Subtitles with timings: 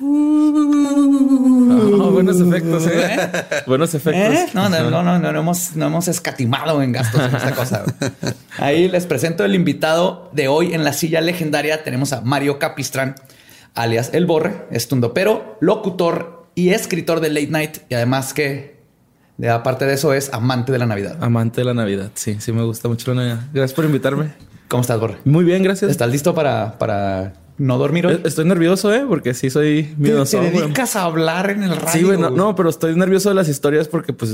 [1.92, 3.16] Oh, buenos efectos, ¿eh?
[3.66, 4.34] Buenos efectos.
[4.34, 4.46] ¿Eh?
[4.54, 7.84] No, no, no, no, hemos, no hemos escatimado en gastos en esta cosa.
[8.58, 11.84] Ahí les presento el invitado de hoy en la silla legendaria.
[11.84, 13.14] Tenemos a Mario Capistrán,
[13.74, 17.78] alias El Borre, estundopero, locutor y escritor de Late Night.
[17.88, 18.80] Y además que,
[19.48, 21.18] aparte de eso, es amante de la Navidad.
[21.20, 22.10] Amante de la Navidad.
[22.14, 23.40] Sí, sí me gusta mucho la Navidad.
[23.52, 24.32] Gracias por invitarme.
[24.68, 25.18] ¿Cómo estás, Borre?
[25.24, 25.90] Muy bien, gracias.
[25.90, 28.14] ¿Estás listo para, para no dormir hoy?
[28.14, 29.04] Eh, Estoy nervioso, ¿eh?
[29.06, 30.40] Porque sí soy ¿Te, miedoso.
[30.40, 30.62] te güey.
[30.64, 31.92] dedicas a hablar en el radio?
[31.92, 32.18] Sí, güey.
[32.18, 32.36] No, güey?
[32.38, 34.32] no, pero estoy nervioso de las historias porque pues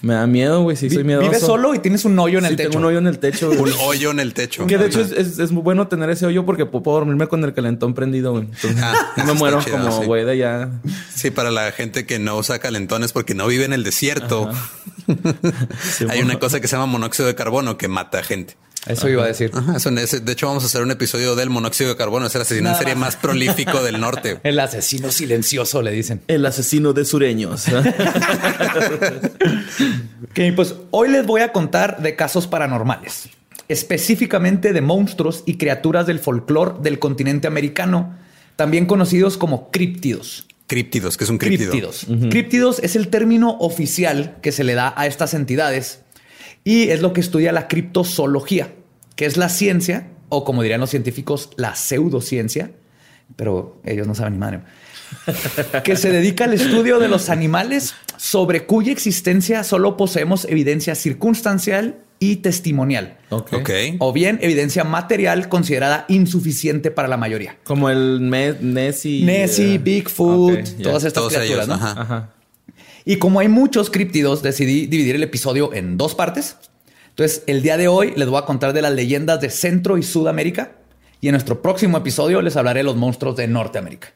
[0.00, 0.76] me da miedo, güey.
[0.76, 1.28] Sí, soy miedoso.
[1.28, 2.70] Vives solo y tienes un hoyo en el Sí, techo.
[2.70, 3.48] tengo un hoyo en el techo.
[3.48, 3.60] güey.
[3.62, 4.66] Un hoyo en el techo.
[4.66, 7.44] Que de hecho es, es- es muy bueno tener ese hoyo porque puedo dormirme con
[7.44, 8.44] el calentón prendido, güey.
[8.44, 10.06] Entonces, Ah, me muero chido, como sí.
[10.06, 10.70] güey de allá.
[11.14, 14.50] Sí, para la gente que no usa calentones porque no vive en el desierto.
[15.06, 16.24] Sí, Hay bueno.
[16.26, 18.56] una cosa que se llama monóxido de carbono que mata a gente.
[18.86, 19.50] Eso iba a decir.
[19.54, 22.26] Ajá, eso es- de hecho, vamos a hacer un episodio del monóxido de carbono.
[22.26, 23.14] Es el asesino en serie más.
[23.14, 24.40] más prolífico del norte.
[24.44, 26.20] El asesino silencioso, le dicen.
[26.26, 27.66] El asesino de sureños.
[30.30, 33.28] Ok, pues hoy les voy a contar de casos paranormales,
[33.68, 38.14] específicamente de monstruos y criaturas del folclore del continente americano,
[38.56, 40.46] también conocidos como críptidos.
[40.68, 41.70] Críptidos, que es un críptido.
[41.72, 42.06] Críptidos.
[42.30, 46.00] Críptidos es el término oficial que se le da a estas entidades
[46.64, 48.72] y es lo que estudia la criptozoología,
[49.16, 52.72] que es la ciencia, o como dirían los científicos, la pseudociencia,
[53.36, 54.60] pero ellos no saben ni madre,
[55.84, 61.98] que se dedica al estudio de los animales sobre cuya existencia solo poseemos evidencia circunstancial
[62.18, 63.52] y testimonial, ok.
[63.54, 63.70] Ok.
[63.98, 67.58] o bien evidencia material considerada insuficiente para la mayoría.
[67.64, 69.24] Como el Nessie.
[69.24, 71.74] Nessie, eh, Bigfoot, todas estas Todos criaturas, ellos, ¿no?
[71.74, 72.00] ajá.
[72.00, 72.30] Ajá.
[73.04, 76.56] Y como hay muchos críptidos, decidí dividir el episodio en dos partes.
[77.10, 80.02] Entonces, el día de hoy les voy a contar de las leyendas de Centro y
[80.02, 80.72] Sudamérica.
[81.20, 84.08] Y en nuestro próximo episodio les hablaré de los monstruos de Norteamérica.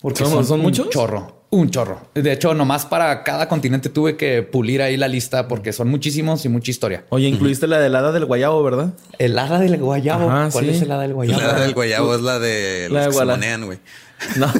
[0.00, 0.90] Porque ¿Son- son un muchos?
[0.90, 2.08] chorro, un chorro.
[2.14, 6.44] De hecho, nomás para cada continente tuve que pulir ahí la lista porque son muchísimos
[6.44, 7.04] y mucha historia.
[7.10, 8.94] Oye, incluiste la del hada del guayabo, ¿verdad?
[9.18, 10.28] El hada del guayabo.
[10.28, 10.70] Ajá, ¿Cuál sí.
[10.72, 11.40] es el hada del guayabo?
[11.40, 13.78] La del guayabo es la de La los de que se monean, güey.
[14.36, 14.52] No,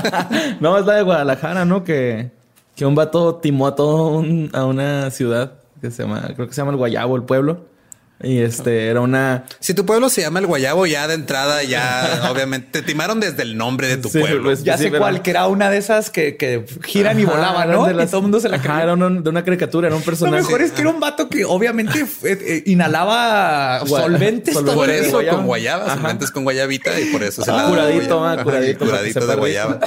[0.60, 1.84] no es la de Guadalajara, ¿no?
[1.84, 2.30] Que,
[2.76, 6.54] que un vato timó a todo un- a una ciudad que se llama, creo que
[6.54, 7.58] se llama el Guayabo, el pueblo.
[8.22, 9.44] Y este era una.
[9.60, 13.42] Si tu pueblo se llama el guayabo, ya de entrada, ya obviamente te timaron desde
[13.42, 14.44] el nombre de tu Sí, pueblo.
[14.44, 17.24] pues, Ya sí, sé pero- cuál, que era una de esas que, que giran y
[17.24, 17.84] Ajá, volaban, ¿no?
[17.86, 18.82] de las- y todo el mundo se la Ajá, creía.
[18.84, 20.42] era un- de una caricatura, era un Lo personaje.
[20.42, 22.06] mejor es que era un vato que obviamente eh,
[22.40, 24.56] eh, inhalaba Gua- solventes.
[24.56, 25.36] Por eso, guayaba.
[25.36, 25.94] con guayaba, Ajá.
[25.96, 28.30] solventes con guayabita y por eso se Ah, curadito, guayaba.
[28.30, 29.38] ah, Ajá, curadito, curadito de rico.
[29.40, 29.80] guayaba.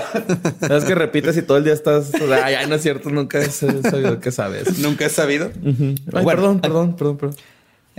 [0.59, 2.11] Sabes que repites y todo el día estás.
[2.43, 4.77] Ay, ay, no es cierto, nunca he sabido que sabes.
[4.77, 5.51] Nunca he sabido.
[5.65, 7.35] Ay, Bueno, perdón, perdón, perdón, perdón.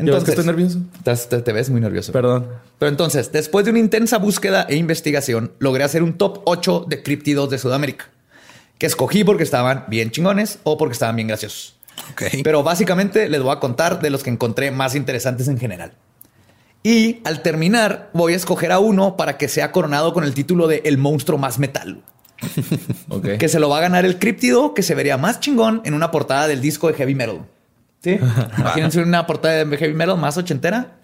[0.01, 0.79] Entonces, que estoy nervioso.
[0.99, 2.13] Estás- Te, te ves muy nervioso.
[2.13, 2.47] Perdón.
[2.79, 7.03] Pero entonces, después de una intensa búsqueda e investigación, logré hacer un top 8 de
[7.03, 8.09] críptidos de Sudamérica,
[8.79, 11.77] que escogí porque estaban bien chingones o porque estaban bien graciosos.
[12.13, 12.23] Ok.
[12.43, 15.93] Pero básicamente les voy a contar de los que encontré más interesantes en general.
[16.83, 20.67] Y al terminar, voy a escoger a uno para que sea coronado con el título
[20.67, 22.03] de El monstruo más metal.
[23.39, 26.11] Que se lo va a ganar el críptido que se vería más chingón en una
[26.11, 27.43] portada del disco de heavy metal.
[28.03, 28.19] Sí.
[28.59, 30.97] Imagínense una portada de heavy metal más ochentera.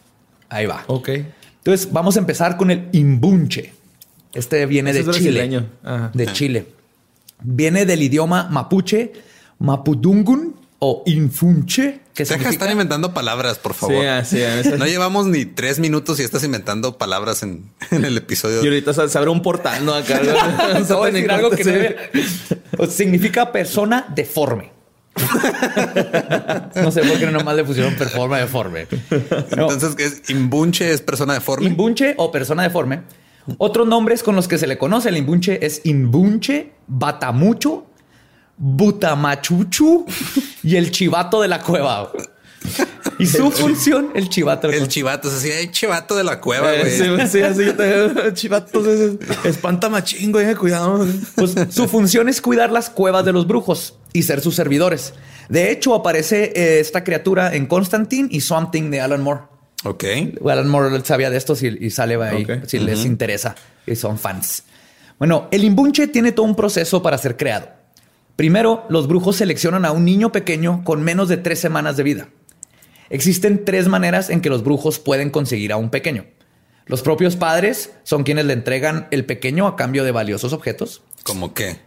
[0.49, 0.85] Ahí va.
[0.87, 1.11] Ok.
[1.59, 3.73] Entonces vamos a empezar con el imbunche.
[4.33, 5.65] Este viene Ese de es Chile.
[5.83, 6.11] Ajá.
[6.15, 6.67] De Chile.
[7.43, 9.13] Viene del idioma mapuche,
[9.59, 13.97] mapudungun o infunche, que Deja de significa estar inventando palabras, por favor.
[13.97, 14.79] Sí, así es.
[14.79, 18.63] No llevamos ni tres minutos y estás inventando palabras en, en el episodio.
[18.63, 19.95] Y ahorita se abre un portal, ¿no?
[19.95, 20.21] Acá.
[20.21, 20.79] A
[21.11, 22.55] decir algo que no Sí.
[22.79, 24.76] o significa persona deforme.
[26.77, 28.87] no sé por qué nomás le pusieron persona deforme.
[29.57, 30.31] No, Entonces, ¿qué es?
[30.31, 31.67] Imbunche es persona deforme.
[31.67, 33.03] imbunche o persona deforme.
[33.59, 37.87] Otros nombres con los que se le conoce al imbunche es imbunche, batamucho,
[38.57, 40.07] butamachuchu
[40.63, 42.11] y el chivato de la cueva.
[43.19, 44.69] Y su función, el chivato.
[44.69, 47.27] El chivato, es así, hay chivato de la cueva, Eh, güey.
[47.27, 47.63] sí, sí, así
[48.35, 51.07] chivatos, es- espanta machín, güey, cuidado.
[51.35, 55.15] Pues, su función es cuidar las cuevas de los brujos y ser sus servidores.
[55.49, 59.43] De hecho, aparece eh, esta criatura en Constantine y Swamp Thing de Alan Moore.
[59.85, 60.05] Ok.
[60.47, 63.55] Alan Moore sabía de esto y, y sale ahí si les interesa
[63.87, 64.65] y son fans.
[65.19, 67.69] Bueno, el imbunche tiene todo un proceso para ser creado.
[68.35, 72.29] Primero, los brujos seleccionan a un niño pequeño con menos de tres semanas de vida.
[73.11, 76.25] Existen tres maneras en que los brujos pueden conseguir a un pequeño.
[76.87, 81.03] Los propios padres son quienes le entregan el pequeño a cambio de valiosos objetos.
[81.25, 81.79] ¿Cómo qué?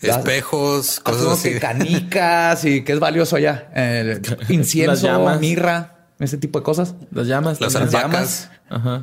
[0.00, 1.58] Las- Espejos, Cosas cosas así.
[1.58, 3.68] canicas y qué es valioso allá.
[3.74, 5.40] Eh, Las incienso, llamas.
[5.40, 6.94] mirra, ese tipo de cosas.
[7.10, 7.60] Las llamas.
[7.60, 7.96] Las también.
[7.96, 8.50] alpacas.
[8.68, 9.02] Ajá.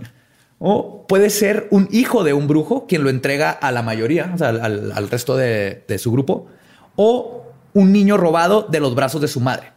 [0.57, 4.38] O puede ser un hijo de un brujo quien lo entrega a la mayoría, o
[4.38, 6.48] sea, al, al resto de, de su grupo,
[6.96, 7.44] o
[7.74, 9.74] un niño robado de los brazos de su madre.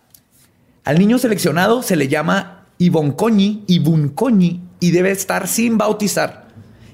[0.88, 6.48] Al niño seleccionado se le llama Iboncoñi, Ibuncoñi, y debe estar sin bautizar.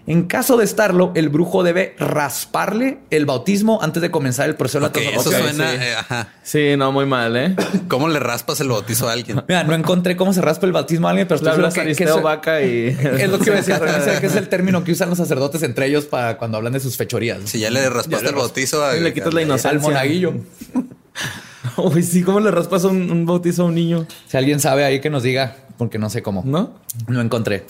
[0.08, 4.80] En caso de estarlo, el brujo debe rasparle el bautismo antes de comenzar el proceso
[4.88, 5.70] de la eso suena.
[5.70, 5.76] sí.
[5.80, 6.28] eh, ajá.
[6.42, 7.54] Sí, no, muy mal, ¿eh?
[7.88, 9.42] ¿Cómo le raspas el bautizo a alguien?
[9.46, 11.80] Mira, no encontré cómo se raspa el bautismo a alguien, pero estoy seguro hablas que,
[11.82, 12.88] que Aristeo eso- Vaca y...
[13.20, 13.76] es lo que iba a decir.
[14.20, 16.96] que es el término que usan los sacerdotes entre ellos para cuando hablan de sus
[16.96, 17.38] fechorías.
[17.44, 19.78] Si ya le raspaste Ya le el bautizo a, Y le quitas la al inocencia.
[19.78, 20.34] monaguillo.
[21.76, 24.06] Uy, sí, ¿cómo le raspas un, un bautizo a un niño?
[24.26, 26.42] Si alguien sabe ahí que nos diga, porque no sé cómo.
[26.44, 26.74] ¿No?
[27.08, 27.66] No encontré.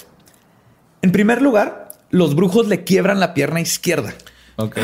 [1.02, 4.14] En primer lugar, los brujos le quiebran la pierna izquierda.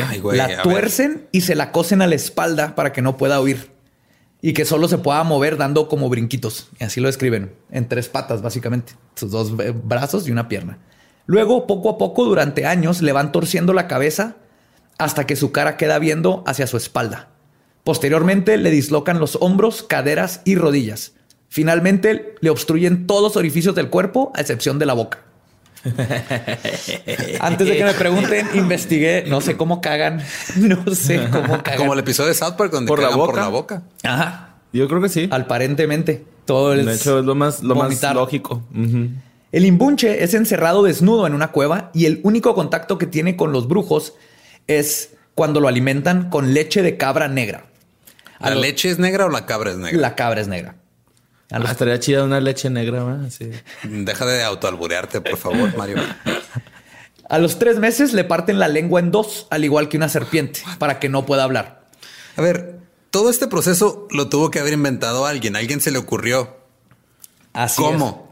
[0.09, 0.37] Ay, güey.
[0.37, 0.61] la ver.
[0.61, 3.71] tuercen y se la cosen a la espalda para que no pueda huir
[4.41, 6.69] y que solo se pueda mover dando como brinquitos.
[6.79, 10.79] Y así lo describen, en tres patas básicamente, sus dos eh, brazos y una pierna.
[11.25, 14.35] Luego, poco a poco, durante años, le van torciendo la cabeza
[14.97, 17.29] hasta que su cara queda viendo hacia su espalda.
[17.83, 21.13] Posteriormente, le dislocan los hombros, caderas y rodillas.
[21.49, 25.19] Finalmente, le obstruyen todos los orificios del cuerpo, a excepción de la boca.
[27.39, 29.25] Antes de que me pregunten, investigué.
[29.27, 30.23] No sé cómo cagan.
[30.55, 31.77] No sé cómo cagan.
[31.77, 33.41] Como el episodio de South Park donde ¿Por la cagan por boca?
[33.41, 33.83] la boca.
[34.03, 34.55] Ajá.
[34.73, 35.27] Yo creo que sí.
[35.31, 36.23] Aparentemente.
[36.45, 38.61] Todo el De hecho, es lo más, lo más lógico.
[39.51, 43.51] El imbunche es encerrado desnudo en una cueva y el único contacto que tiene con
[43.51, 44.13] los brujos
[44.67, 47.65] es cuando lo alimentan con leche de cabra negra.
[48.41, 49.99] A ¿La los- leche es negra o la cabra es negra?
[49.99, 50.75] La cabra es negra.
[51.51, 53.29] A los- Ah, estaría chida una leche negra, ¿verdad?
[53.29, 53.51] Sí.
[53.83, 55.97] Deja de autoalburearte, por favor, Mario.
[57.29, 60.61] A los tres meses le parten la lengua en dos, al igual que una serpiente,
[60.79, 61.85] para que no pueda hablar.
[62.37, 62.79] A ver,
[63.09, 65.55] todo este proceso lo tuvo que haber inventado alguien.
[65.55, 66.57] A alguien se le ocurrió.
[67.53, 68.30] Así ¿Cómo?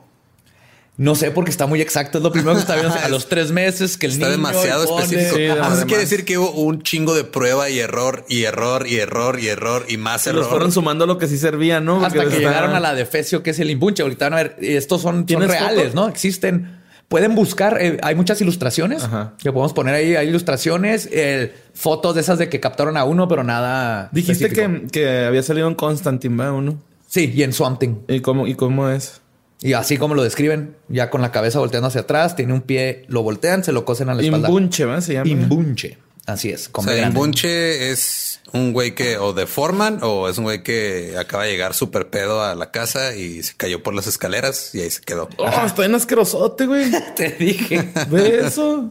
[1.00, 2.18] No sé porque está muy exacto.
[2.18, 2.94] Es lo primero que está viendo.
[3.04, 5.36] A los tres meses que el Está niño demasiado pone- específico.
[5.38, 5.86] Sí, además.
[5.86, 9.48] quiere decir que hubo un chingo de prueba y error y error y error y
[9.48, 10.42] error y más Se error.
[10.42, 12.06] los fueron sumando lo que sí servía, ¿no?
[12.06, 14.04] Hasta Porque que está- llegaron a la defecio, que es el imbunche.
[14.04, 15.96] Ahorita van a ver, estos son, son ¿Tienes reales, foto?
[15.96, 16.10] ¿no?
[16.10, 16.78] Existen.
[17.08, 19.34] Pueden buscar, eh, hay muchas ilustraciones Ajá.
[19.42, 20.16] que podemos poner ahí.
[20.18, 24.10] Hay ilustraciones, eh, fotos de esas de que captaron a uno, pero nada.
[24.12, 26.54] Dijiste que, que había salido en Constantine, ¿verdad?
[26.56, 26.78] Uno.
[27.08, 27.96] Sí, y en Swamp Thing.
[28.10, 29.22] ¿Y cómo, ¿Y cómo es?
[29.62, 33.04] Y así como lo describen, ya con la cabeza volteando hacia atrás, tiene un pie,
[33.08, 34.48] lo voltean, se lo cosen a la espalda.
[34.48, 35.02] Imbunche, ¿verdad?
[35.02, 35.30] Se llama.
[35.30, 35.98] Imbunche.
[36.26, 36.70] Así es.
[36.72, 37.08] O sea.
[37.08, 41.74] Imbunche es un güey que o deforman o es un güey que acaba de llegar
[41.74, 45.28] súper pedo a la casa y se cayó por las escaleras y ahí se quedó.
[45.38, 46.90] Oh, está bien asquerosote, güey.
[47.16, 47.92] Te dije.
[48.10, 48.90] Ve eso.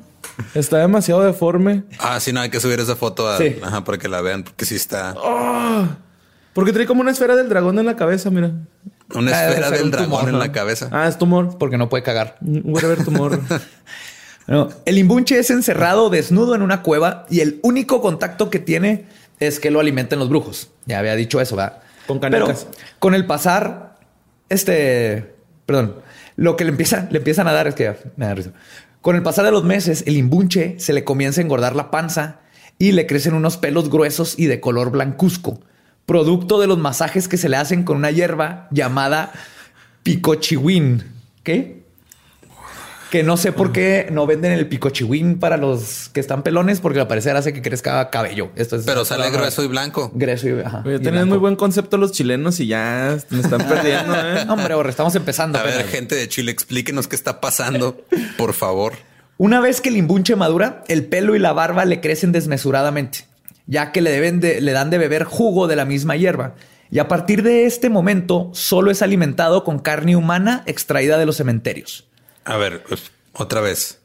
[0.54, 1.84] Está demasiado deforme.
[1.98, 3.56] Ah, sí, no, hay que subir esa foto a- Sí.
[3.62, 5.86] ajá, para que la vean, porque sí está Oh,
[6.52, 8.52] porque trae como una esfera del dragón en la cabeza, mira.
[9.14, 10.38] Una esfera del un dragón tumor, en ¿no?
[10.38, 10.88] la cabeza.
[10.92, 11.56] Ah, es tumor.
[11.58, 12.36] Porque no puede cagar.
[12.40, 13.40] Whatever tumor.
[14.48, 19.04] No, el imbunche es encerrado desnudo en una cueva y el único contacto que tiene
[19.40, 20.70] es que lo alimenten los brujos.
[20.86, 21.80] Ya había dicho eso, ¿verdad?
[22.06, 22.64] Con canicas.
[22.64, 23.96] Pero con el pasar,
[24.48, 25.34] este,
[25.66, 25.96] perdón,
[26.36, 28.52] lo que le empieza, le empiezan a dar es que me da risa.
[29.02, 32.40] Con el pasar de los meses, el imbunche se le comienza a engordar la panza
[32.78, 35.60] y le crecen unos pelos gruesos y de color blancuzco,
[36.08, 39.30] producto de los masajes que se le hacen con una hierba llamada
[40.04, 41.04] picochihuín.
[41.42, 41.82] ¿Qué?
[43.10, 47.00] Que no sé por qué no venden el picochihuín para los que están pelones, porque
[47.00, 48.50] al parecer hace que crezca cabello.
[48.56, 50.10] Esto es Pero sale grueso y blanco.
[50.14, 51.28] Grueso y, ajá, Oye, y tenían blanco.
[51.28, 54.44] muy buen concepto los chilenos y ya me están perdiendo, ¿eh?
[54.46, 55.58] No, Hombre, ahora estamos empezando.
[55.58, 58.02] A ver, gente de Chile, explíquenos qué está pasando,
[58.38, 58.94] por favor.
[59.36, 63.27] Una vez que el imbunche madura, el pelo y la barba le crecen desmesuradamente,
[63.68, 66.56] ya que le, deben de- le dan de beber jugo de la misma hierba.
[66.90, 71.36] Y a partir de este momento, solo es alimentado con carne humana extraída de los
[71.36, 72.08] cementerios.
[72.44, 74.00] A ver, pues, otra vez.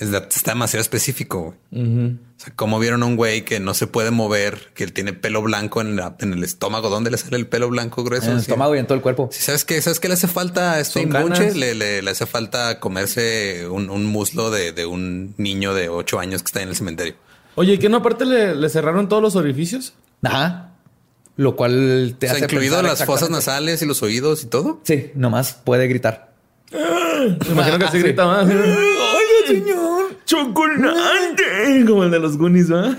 [0.00, 1.54] Está demasiado específico.
[1.70, 1.84] güey.
[2.10, 5.12] O sea, como vieron a un güey que no se puede mover, que él tiene
[5.12, 6.88] pelo blanco en, la- en el estómago.
[6.90, 8.26] ¿Dónde le sale el pelo blanco grueso?
[8.26, 8.46] En el Sí.
[8.50, 9.28] estómago y en todo el cuerpo.
[9.30, 9.80] Sí, ¿Sabes qué?
[9.80, 11.54] ¿Sabes qué le hace falta a canas.
[11.56, 16.18] Le, le- le hace falta comerse un, un muslo de, de un niño de ocho
[16.18, 17.14] años que está en el cementerio.
[17.56, 19.94] Oye, ¿y qué no aparte le, le cerraron todos los orificios?
[20.22, 20.70] Ajá.
[21.36, 24.80] Lo cual te O sea, hace incluido las fosas nasales y los oídos y todo.
[24.84, 26.32] Sí, nomás puede gritar.
[26.72, 28.02] Me imagino que así sí.
[28.04, 28.46] grita más.
[28.46, 28.66] ¡Oiga,
[29.46, 30.16] señor!
[30.24, 31.84] ¡Chocolate!
[31.86, 32.94] Como el de los Goonies, ¿va?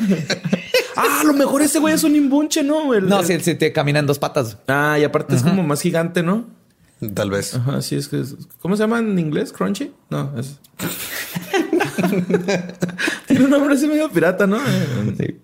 [0.96, 2.94] ah, a lo mejor ese güey es un imbunche, ¿no?
[2.94, 4.58] El- No, el- si, si te camina en dos patas.
[4.68, 6.46] Ah, y aparte es como más gigante, ¿no?
[7.14, 7.56] Tal vez.
[7.56, 8.22] Ajá, sí, es que...
[8.22, 9.52] es- ¿Cómo se llama en inglés?
[9.54, 9.92] ¿Crunchy?
[10.10, 10.60] No, es...
[13.28, 14.58] Tiene un nombre así medio pirata, ¿no?
[15.18, 15.40] Sí.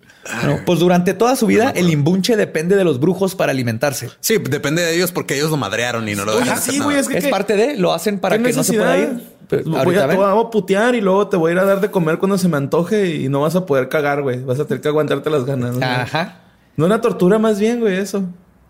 [0.64, 4.10] Pues durante toda su vida, el imbunche depende de los brujos para alimentarse.
[4.20, 6.98] Sí, depende de ellos porque ellos lo madrearon y no lo dejan hacer sí, güey,
[6.98, 7.18] es que...
[7.18, 9.32] Es ¿qué- parte de, lo hacen para que no se pueda ir.
[9.48, 11.80] Pero Voy a, te voy a putear y luego te voy a ir a dar
[11.80, 14.42] de comer cuando se me antoje y no vas a poder cagar, güey.
[14.42, 15.76] Vas a tener que aguantarte las ganas.
[15.76, 15.84] ¿no?
[15.84, 16.38] Ajá.
[16.76, 18.24] No una tortura más bien, güey, eso.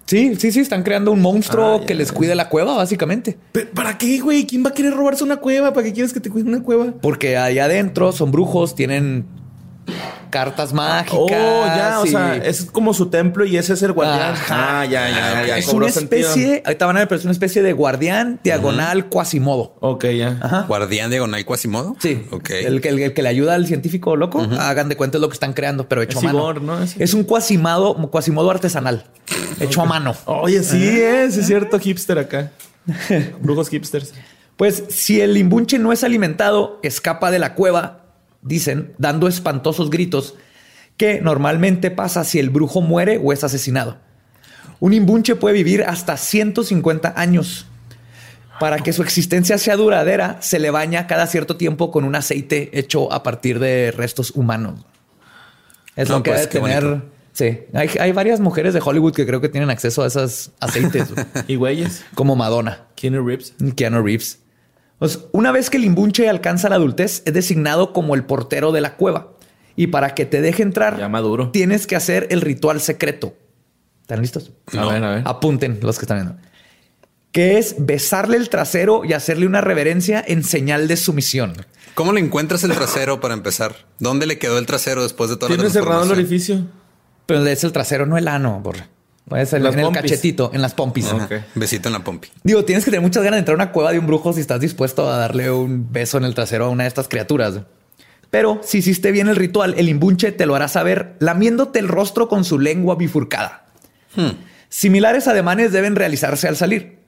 [0.07, 3.39] Sí, sí, sí, están creando un monstruo Ah, ya, que les cuide la cueva, básicamente.
[3.53, 4.47] Pero, ¿Para qué, güey?
[4.47, 5.73] ¿Quién va a querer robarse una cueva?
[5.73, 6.93] ¿Para qué quieres que te cuide una cueva?
[7.01, 9.25] Porque allá adentro son brujos, tienen
[10.31, 11.19] cartas mágicas.
[11.19, 14.33] Oh, ya, o sea, es como su templo y ese es el guardián.
[14.33, 14.81] Ajá.
[14.81, 15.59] Ah, ya, ya, ya.
[15.59, 16.29] es una sentido.
[16.31, 19.77] especie, ahorita van a ver, pero es una especie de guardián diagonal cuasimodo.
[19.81, 20.39] Ok, ya.
[20.41, 20.65] Ajá.
[20.69, 21.97] Guardián diagonal Quasimodo.
[22.01, 22.51] Sí, Ok.
[22.51, 25.29] el, que- el- el que le ayuda al científico loco, hagan de cuenta es lo
[25.29, 26.39] que están creando, pero hecho Es a mano.
[26.39, 26.83] Igor, ¿no?
[26.83, 29.05] Es un cuasimodo, cuasimodo artesanal,
[29.61, 30.15] hecho a mano.
[30.27, 32.53] Oye, sí, es, es cierto, hipster acá.
[33.41, 34.13] Brujos hipsters.
[34.57, 38.02] Pues si el imbunche no es alimentado, escapa de la cueva,
[38.43, 40.35] dicen, dando espantosos gritos,
[40.97, 43.99] que normalmente pasa si el brujo muere o es asesinado.
[44.81, 47.67] Un imbunche puede vivir hasta 150 años.
[48.61, 52.71] Para que su existencia sea duradera, se le baña cada cierto tiempo con un aceite
[52.79, 54.85] hecho a partir de restos humanos.
[55.97, 56.85] Es No, lo que pues, debe tener.
[56.85, 57.07] bonito.
[57.33, 61.09] Sí, hay, hay varias mujeres de Hollywood que creo que tienen acceso a esos aceites,
[61.49, 62.05] Y güeyes.
[62.15, 62.85] como Madonna.
[62.95, 63.55] Keanu Reeves.
[63.75, 64.39] Keanu Reeves.
[65.03, 68.81] Pues, una vez que el imbunche alcanza la adultez, es designado como el portero de
[68.81, 69.33] la cueva.
[69.75, 71.51] Y para que te deje entrar, Ya maduro.
[71.51, 73.35] tienes que hacer el ritual secreto.
[74.03, 74.53] ¿Están listos?
[74.77, 75.23] A ver, a ver.
[75.27, 76.37] Apunten los que están viendo.
[77.33, 81.55] Que es besarle el trasero y hacerle una reverencia en señal de sumisión.
[81.95, 83.75] ¿Cómo le encuentras el trasero para empezar?
[83.99, 86.65] ¿Dónde le quedó el trasero después de toda la Tiene cerrado el orificio.
[87.27, 88.89] Pero es el trasero, no el ano, borra.
[89.29, 91.13] Puede ser Las en el cachetito, en las pompis.
[91.13, 91.33] Ok.
[91.55, 92.29] Besito en la pompi.
[92.43, 94.41] Digo, tienes que tener muchas ganas de entrar a una cueva de un brujo si
[94.41, 97.61] estás dispuesto a darle un beso en el trasero a una de estas criaturas.
[98.31, 102.29] Pero si hiciste bien el ritual, el imbunche te lo hará saber lamiéndote el rostro
[102.29, 103.67] con su lengua bifurcada.
[104.69, 106.99] Similares ademanes deben realizarse al salir.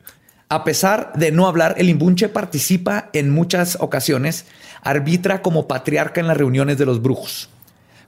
[0.50, 4.44] A pesar de no hablar, el imbunche participa en muchas ocasiones,
[4.82, 7.48] arbitra como patriarca en las reuniones de los brujos.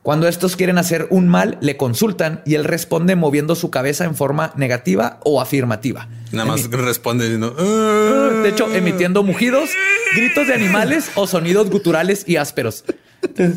[0.06, 4.14] Cuando estos quieren hacer un mal, le consultan y él responde moviendo su cabeza en
[4.14, 6.06] forma negativa o afirmativa.
[6.30, 7.56] Nada más responde diciendo...
[7.58, 8.40] "Ah".
[8.40, 9.68] De hecho, emitiendo mugidos,
[10.14, 12.84] gritos de animales o sonidos guturales y ásperos.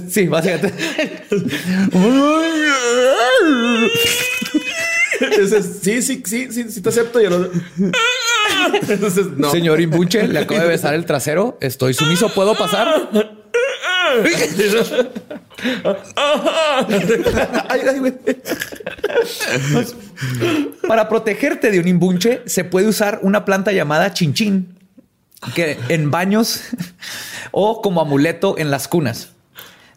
[0.10, 0.74] Sí, básicamente.
[5.22, 7.20] Entonces, sí, sí, sí, sí, sí te acepto.
[8.90, 9.52] Entonces, no.
[9.52, 11.60] Señor Imbuche, le acabo de besar el trasero.
[11.62, 12.34] Estoy sumiso.
[12.34, 13.38] ¿Puedo pasar?
[17.70, 18.14] Ay, ay, güey.
[20.88, 24.78] Para protegerte de un imbunche, se puede usar una planta llamada chinchín,
[25.56, 26.62] que en baños
[27.52, 29.30] o como amuleto en las cunas.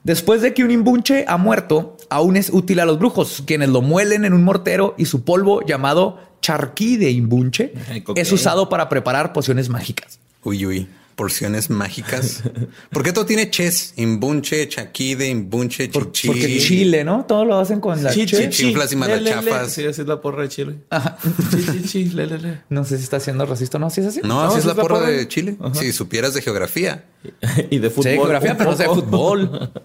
[0.04, 3.82] Después de que un imbunche ha muerto, aún es útil a los brujos, quienes lo
[3.82, 7.72] muelen en un mortero y su polvo llamado charquí de imbunche
[8.16, 10.18] es usado para preparar pociones mágicas.
[10.42, 10.88] Uy, uy.
[11.16, 12.42] Porciones mágicas.
[12.90, 13.92] ¿Por qué todo tiene ches?
[13.96, 16.28] Imbunche, chaquide, imbunche, Por- chichi.
[16.28, 17.24] porque Chile, ¿no?
[17.26, 18.36] Todo lo hacen con la Chi, che.
[18.36, 18.62] chi, chi.
[18.64, 19.72] Chinflas y malachafas.
[19.72, 20.76] Sí, así es la porra de Chile.
[21.50, 22.04] Chi, chi, chi.
[22.06, 22.60] Le, le, le.
[22.70, 23.90] No sé si está siendo racista o no.
[23.90, 24.20] ¿Sí es así?
[24.24, 25.56] No, así es la porra de Chile.
[25.74, 27.04] Si supieras de geografía.
[27.70, 28.12] Y de fútbol.
[28.12, 29.70] Geografía, pero no sé de fútbol.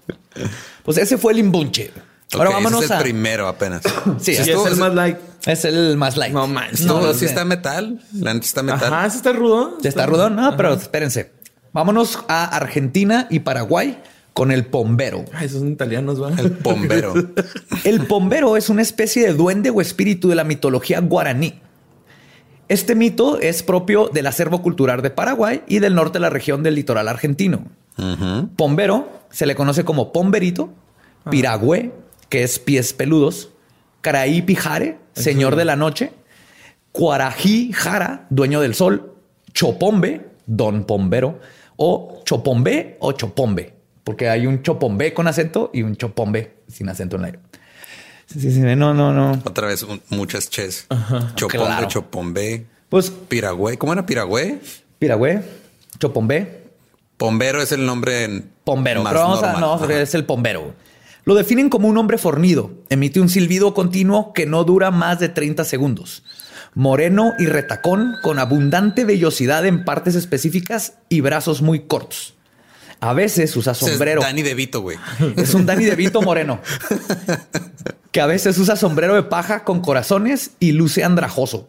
[0.83, 1.91] Pues ese fue el imbunche.
[2.33, 2.99] Ahora Ok, ese vámonos es el a...
[2.99, 3.81] primero apenas.
[4.19, 5.19] Sí, Sí, es el más like.
[5.45, 6.33] Es el más light.
[6.33, 6.85] No manches.
[6.85, 7.25] No, No, sí sí.
[7.25, 8.01] está metal.
[8.13, 8.93] La neta está metal.
[8.93, 9.77] Ajá, ese está rudo.
[9.81, 11.31] Ya está rudón, no, pero espérense.
[11.73, 14.01] Vámonos a Argentina y Paraguay
[14.33, 15.25] con el pombero.
[15.33, 16.29] Ay, esos son italianos, va.
[16.37, 17.13] El bombero.
[17.83, 21.59] El pombero es una especie de duende o espíritu de la mitología guaraní.
[22.67, 26.61] Este mito es propio del acervo cultural de Paraguay y del norte de la región
[26.63, 27.63] del litoral argentino.
[28.55, 30.69] Pombero se le conoce como pomberito,
[31.29, 31.91] piragüe,
[32.29, 33.49] que es pies peludos,
[34.01, 36.11] caraí pijare, señor de la noche,
[36.91, 39.15] cuarají jara, dueño del sol,
[39.53, 41.39] chopombe, don pombero,
[41.75, 47.15] o chopombe o chopombe, porque hay un chopombe con acento y un chopombe sin acento
[47.17, 47.39] en la E.
[48.25, 49.31] Sí, sí, sí, no, no, no.
[49.45, 50.85] Otra vez un- muchas ches.
[51.35, 51.87] Chopombe, claro.
[51.87, 52.65] chopombe.
[52.89, 53.77] Pues Piragüey.
[53.77, 54.59] ¿Cómo era Piragüey?
[54.99, 55.43] piragüe,
[55.99, 56.63] chopombe,
[57.17, 59.01] Pombero es el nombre en Pombero.
[59.03, 60.01] más Pero vamos a, no, Ajá.
[60.01, 60.73] es el pombero.
[61.27, 62.71] Lo definen como un hombre fornido.
[62.87, 66.23] Emite un silbido continuo que no dura más de 30 segundos.
[66.73, 72.35] Moreno y retacón con abundante vellosidad en partes específicas y brazos muy cortos.
[73.01, 74.21] A veces usa Ese es sombrero.
[74.21, 74.97] Danny DeVito, güey.
[75.35, 76.61] Es un Danny DeVito moreno.
[78.13, 81.67] Que a veces usa sombrero de paja con corazones y luce andrajoso.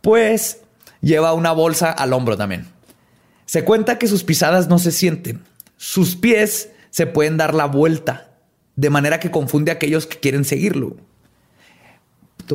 [0.00, 0.60] Pues
[1.02, 2.68] lleva una bolsa al hombro también.
[3.44, 5.44] Se cuenta que sus pisadas no se sienten.
[5.76, 8.33] Sus pies se pueden dar la vuelta.
[8.76, 10.96] De manera que confunde a aquellos que quieren seguirlo.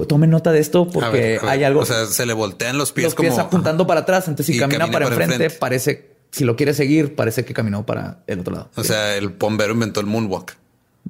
[0.08, 1.50] Tomen nota de esto A porque ver, a ver.
[1.52, 1.82] hay algo.
[1.82, 4.28] O sea, se le voltean los pies los pies como apuntando para atrás.
[4.28, 5.60] Entonces, si camina, camina para para enfrente, enfrente.
[5.60, 6.10] parece.
[6.32, 8.70] Si lo quiere seguir, parece que caminó para el otro lado.
[8.76, 10.56] O sea, el pombero inventó el moonwalk.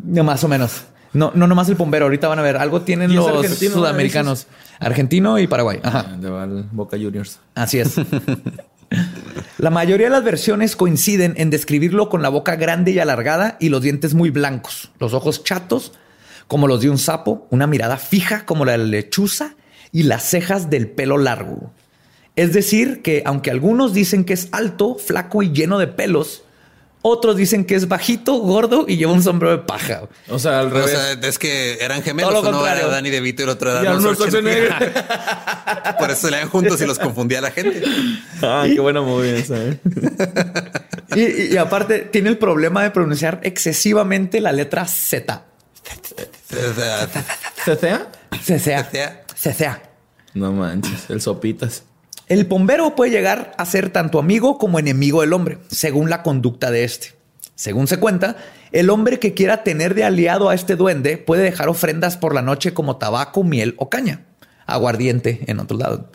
[0.01, 0.83] No, más o menos.
[1.11, 2.05] No, no nomás el bombero.
[2.05, 2.55] Ahorita van a ver.
[2.55, 4.47] Algo tienen los argentino, sudamericanos.
[4.79, 5.79] Argentino y Paraguay.
[5.83, 6.15] Ajá.
[6.23, 7.39] Va al Boca Juniors.
[7.55, 7.95] Así es.
[9.57, 13.69] La mayoría de las versiones coinciden en describirlo con la boca grande y alargada y
[13.69, 15.91] los dientes muy blancos, los ojos chatos
[16.47, 19.55] como los de un sapo, una mirada fija como la de la lechuza
[19.91, 21.71] y las cejas del pelo largo.
[22.35, 26.43] Es decir, que aunque algunos dicen que es alto, flaco y lleno de pelos,
[27.01, 30.01] otros dicen que es bajito, gordo y lleva un sombrero de paja.
[30.27, 30.91] O sea, al O revés.
[30.91, 32.31] sea, es que eran gemelos.
[32.33, 32.85] Todo lo Uno contrario.
[32.87, 34.73] era Danny DeVito y el otro era Y Arnold Schwarzenegger.
[35.99, 37.81] Por eso se leían juntos y los confundía la gente.
[38.41, 39.79] ah, qué buena movie esa, ¿eh?
[41.15, 45.43] Y, y- y aparte tiene el problema de pronunciar excesivamente la letra Z.
[47.65, 48.07] ¿CCA?
[48.43, 48.89] Cecea.
[49.35, 49.81] Cecea.
[50.33, 51.83] No manches, el sopitas.
[52.29, 56.69] El bombero puede llegar a ser tanto amigo como enemigo del hombre, según la conducta
[56.69, 57.15] de este.
[57.55, 58.37] Según se cuenta,
[58.71, 62.43] el hombre que quiera tener de aliado a este duende puede dejar ofrendas por la
[62.43, 64.25] noche como tabaco, miel o caña,
[64.67, 66.11] aguardiente en otro lado.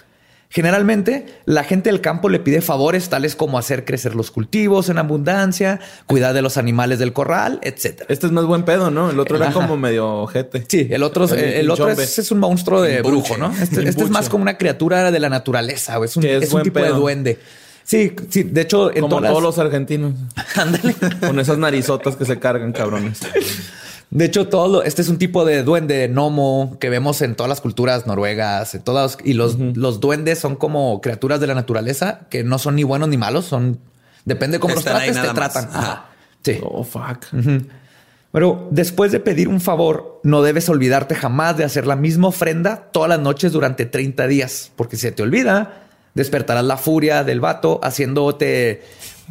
[0.54, 4.98] Generalmente, la gente del campo le pide favores tales como hacer crecer los cultivos en
[4.98, 8.02] abundancia, cuidar de los animales del corral, etc.
[8.08, 9.10] Este es más buen pedo, ¿no?
[9.10, 10.64] El otro era como medio ojete.
[10.68, 13.52] Sí, el otro, El el, otro es, es un monstruo de brujo, ¿no?
[13.60, 16.08] Este, este es más como una criatura de la naturaleza, güey.
[16.08, 17.38] es un, Que es es un buen tipo de duende.
[17.82, 20.14] Sí, sí, de hecho, en Como todas todos los argentinos.
[20.54, 20.94] Ándale.
[21.18, 23.18] Con esas narizotas que se cargan, cabrones.
[24.14, 27.48] De hecho, todo lo- este es un tipo de duende gnomo que vemos en todas
[27.50, 32.20] las culturas noruegas, en todas, y los, los duendes son como criaturas de la naturaleza
[32.30, 33.78] que no son ni buenos ni malos, son
[34.24, 35.52] depende de cómo los Están trates, te nada más.
[35.52, 35.70] tratan.
[35.76, 36.06] Ajá.
[36.42, 36.58] Sí.
[36.62, 37.24] Oh, fuck.
[38.32, 42.88] Pero después de pedir un favor, no debes olvidarte jamás de hacer la misma ofrenda
[42.92, 45.82] todas las noches durante 30 días, porque si se te olvida,
[46.14, 48.82] despertarás la furia del vato haciéndote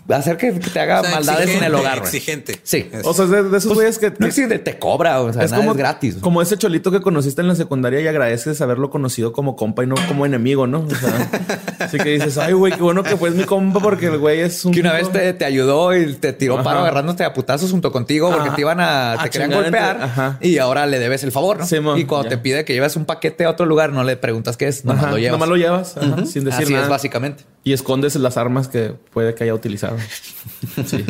[0.10, 2.00] hacer que te haga O sea, maldades en el hogar.
[2.00, 2.06] güey.
[2.08, 2.60] Exigente.
[2.64, 2.90] Sí.
[3.04, 4.12] O sea, de, de esos güeyes que...
[4.20, 4.28] No
[4.64, 6.16] te cobra, o sea, es nada como es gratis.
[6.20, 9.88] Como ese cholito que conociste en la secundaria y agradeces haberlo conocido como compa y
[9.88, 10.80] no como enemigo, ¿no?
[10.82, 11.30] O sea,
[11.80, 14.66] así que dices, ay, güey, qué bueno que fue mi compa porque el güey es
[14.66, 14.74] un.
[14.74, 16.64] que una tipo- vez te, te ayudó y te tiró Ajá.
[16.64, 18.56] paro agarrándote a putazos junto contigo porque Ajá.
[18.56, 20.38] te iban a, A te querían golpear entre- ajá.
[20.42, 21.66] y ahora le debes el favor, ¿no?
[21.66, 22.30] Simón, y cuando ya.
[22.32, 25.04] te pide que lleves un paquete a otro lugar, no le preguntas qué es, nomás
[25.04, 25.34] Ajá, lo llevas.
[25.34, 26.84] Nomás lo llevas, ajá, sin decir Así nada.
[26.86, 27.44] es, básicamente.
[27.66, 29.83] Y escondes las armas que puede que haya utilizado.
[30.86, 31.06] Sí.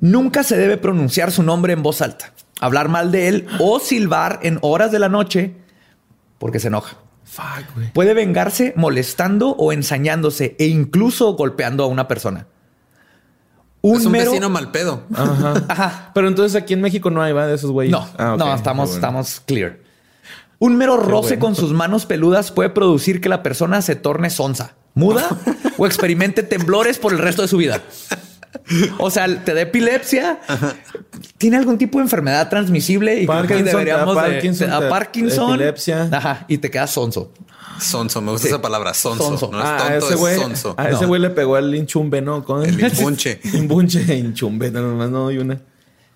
[0.00, 4.40] Nunca se debe pronunciar su nombre en voz alta, hablar mal de él o silbar
[4.42, 5.54] en horas de la noche
[6.38, 6.96] porque se enoja.
[7.24, 7.92] Fuck, güey.
[7.92, 12.46] Puede vengarse molestando o ensañándose e incluso golpeando a una persona.
[13.82, 14.30] Un, es un mero...
[14.30, 15.02] vecino mal pedo.
[15.14, 15.64] Ajá.
[15.68, 16.10] Ajá.
[16.14, 17.46] Pero entonces aquí en México no hay, ¿va?
[17.46, 17.92] De esos güeyes.
[17.92, 18.94] No, Ah, no, estamos, bueno.
[18.94, 19.78] estamos clear.
[20.58, 21.40] Un mero roce bueno.
[21.40, 25.28] con sus manos peludas puede producir que la persona se torne sonsa, muda
[25.78, 27.80] o experimente temblores por el resto de su vida.
[28.98, 30.40] O sea, te da epilepsia,
[31.38, 34.88] tiene algún tipo de enfermedad transmisible y creo que Parkinson, deberíamos de- Parkinson, da te-
[34.88, 36.08] Parkinson, epilepsia.
[36.10, 37.32] ajá, y te quedas sonso.
[37.78, 38.22] Sonso.
[38.22, 38.94] Me gusta esa palabra.
[38.94, 39.22] Sonso.
[39.24, 39.50] Sonso.
[39.52, 40.74] No es Ah, a tonto, ese es güey, sonso.
[40.78, 41.08] a ese No.
[41.08, 42.42] güey le pegó el hinchumbe, ¿no?
[42.42, 42.62] ¿Cómo?
[42.62, 43.38] El imbunche.
[43.52, 45.60] Imbunche e hinchumbe, nomás no hay una.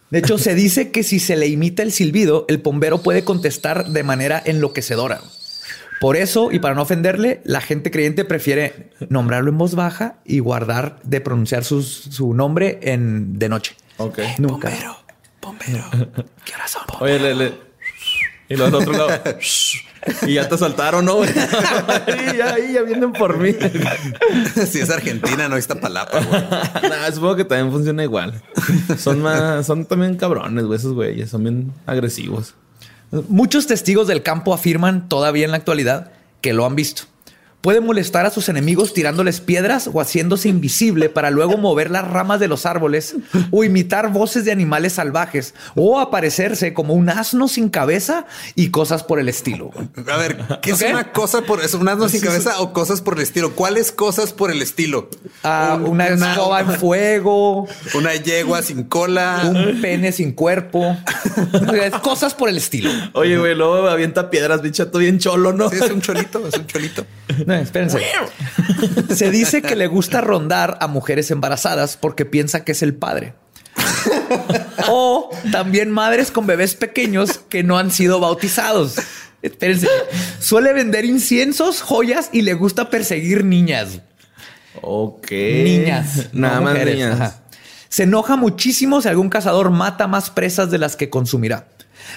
[0.09, 3.88] De hecho, se dice que si se le imita el silbido, el bombero puede contestar
[3.90, 5.21] de manera enloquecedora.
[6.01, 10.39] Por eso, y para no ofenderle, la gente creyente prefiere nombrarlo en voz baja y
[10.39, 13.77] guardar de pronunciar sus- su nombre en de noche.
[13.99, 14.19] Ok.
[14.39, 14.71] Nunca.
[15.43, 15.85] Bombero.
[16.45, 16.83] ¿Qué horas son?
[17.01, 17.53] Oye, le, le-
[18.49, 19.11] Y los otro lado.
[20.27, 21.23] y ya te saltaron, ¿no?
[21.23, 23.55] Y ya, ahí ya vienen por mí.
[24.67, 26.43] si es Argentina, no está palapa, güey.
[26.91, 28.43] Nah, supongo que también funciona igual.
[28.99, 31.29] Son más, son también cabrones, güey, esos güeyes.
[31.31, 32.55] Son bien agresivos.
[33.11, 37.03] Muchos testigos del campo afirman todavía en la actualidad que lo han visto.
[37.61, 42.40] Puede molestar a sus enemigos tirándoles piedras o haciéndose invisible para luego mover las ramas
[42.40, 43.16] de los árboles
[43.51, 49.03] o imitar voces de animales salvajes o aparecerse como un asno sin cabeza y cosas
[49.05, 49.70] por el estilo.
[50.11, 53.16] A ver, ¿qué es una cosa por es un asno sin cabeza o cosas por
[53.16, 53.53] el estilo?
[53.55, 55.11] ¿Cuáles cosas por el estilo?
[55.42, 59.42] Ah, Un- una escoba en fuego, Una yegua sin cola.
[59.44, 60.96] un pene sin cuerpo,
[62.03, 62.90] cosas por el estilo.
[63.12, 65.68] Oye, güey, luego avienta piedras, bichato bien cholo, ¿no?
[65.68, 67.05] Sí, es un cholito, es un cholito.
[67.51, 67.99] No, espérense.
[69.15, 73.35] Se dice que le gusta rondar a mujeres embarazadas porque piensa que es el padre.
[74.89, 78.97] o también madres con bebés pequeños que no han sido bautizados.
[79.43, 79.89] Espérense.
[80.39, 83.99] Suele vender inciensos, joyas y le gusta perseguir niñas.
[84.81, 85.33] Ok.
[85.33, 86.29] Niñas.
[86.33, 86.95] Nada no más mujeres.
[86.95, 87.21] niñas.
[87.21, 87.37] Ajá.
[87.89, 91.67] Se enoja muchísimo si algún cazador mata más presas de las que consumirá.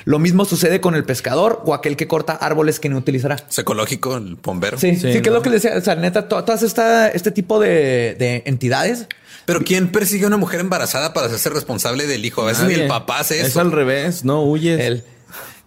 [0.05, 3.35] Lo mismo sucede con el pescador o aquel que corta árboles que no utilizará.
[3.49, 4.77] Es ecológico, el bombero.
[4.77, 5.33] Sí, sí, Sí, que es ¿no?
[5.33, 5.77] lo que les decía.
[5.77, 9.07] O sea, neta, to- todas esta, este tipo de, de entidades.
[9.45, 12.41] Pero ¿quién persigue a una mujer embarazada para hacerse responsable del hijo?
[12.43, 13.59] A veces ni el papá hace Es eso.
[13.61, 14.79] al revés, no huyes.
[14.79, 15.03] El,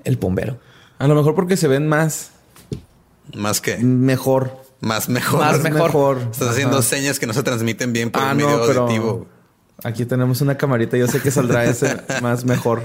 [0.05, 0.59] el bombero.
[0.99, 2.31] A lo mejor porque se ven más
[3.35, 4.63] Más que mejor.
[4.81, 5.41] más mejor.
[5.41, 6.19] Más mejor.
[6.33, 9.27] Estás haciendo señas que no se transmiten bien por Ah, el medio no, pero auditivo.
[9.85, 10.97] aquí tenemos una camarita.
[10.97, 12.83] Yo sé que saldrá ese más mejor.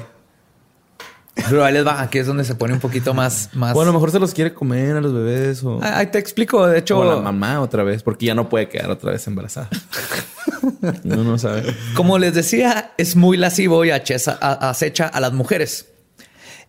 [1.35, 2.01] Pero ahí les va.
[2.01, 3.49] Aquí es donde se pone un poquito más.
[3.53, 3.73] más...
[3.73, 6.19] Bueno, a lo mejor se los quiere comer a los bebés o, Ah, ahí te
[6.19, 6.67] explico.
[6.67, 9.25] De hecho, o a la mamá otra vez, porque ya no puede quedar otra vez
[9.27, 9.69] embarazada.
[11.03, 11.75] no, no sabe.
[11.95, 15.87] como les decía, es muy lascivo y acheza- a- acecha a las mujeres.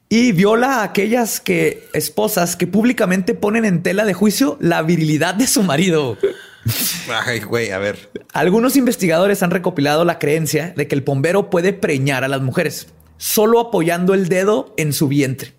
[0.09, 5.35] Y viola a aquellas que esposas que públicamente ponen en tela de juicio la virilidad
[5.35, 6.19] de su marido.
[7.27, 8.11] Ay, güey, a ver.
[8.35, 12.89] Algunos investigadores han recopilado la creencia de que el bombero puede preñar a las mujeres,
[13.23, 15.55] solo apoyando el dedo en su vientre.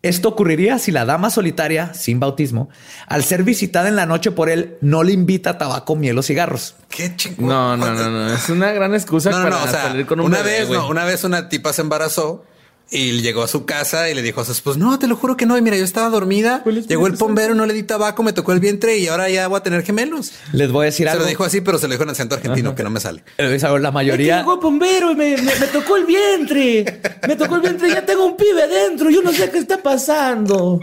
[0.00, 2.70] Esto ocurriría si la dama solitaria, sin bautismo,
[3.06, 6.76] al ser visitada en la noche por él, no le invita tabaco, miel o cigarros.
[6.88, 7.48] Qué chingón.
[7.48, 8.32] No, no, no, no.
[8.32, 10.60] Es una gran excusa No, no, para no, o sea, salir con un una bebé,
[10.60, 12.46] vez, no, una vez una tipa se embarazó
[12.90, 15.36] y llegó a su casa y le dijo a su esposo, no, te lo juro
[15.36, 15.58] que no.
[15.58, 18.60] Y mira, yo estaba dormida, llegó el bombero, no le di tabaco, me tocó el
[18.60, 20.32] vientre y ahora ya voy a tener gemelos.
[20.52, 21.24] Les voy a decir Se algo.
[21.24, 23.22] lo dijo así, pero se lo dijo en acento argentino, que no me sale.
[23.58, 23.82] ¿sabes?
[23.82, 24.42] La mayoría.
[24.42, 27.00] bombero y me, me tocó el vientre.
[27.26, 29.10] Me tocó el vientre y ya tengo un pibe dentro.
[29.10, 30.80] Yo no sé qué está pasando.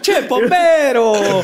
[0.00, 1.12] ¡Che, bombero!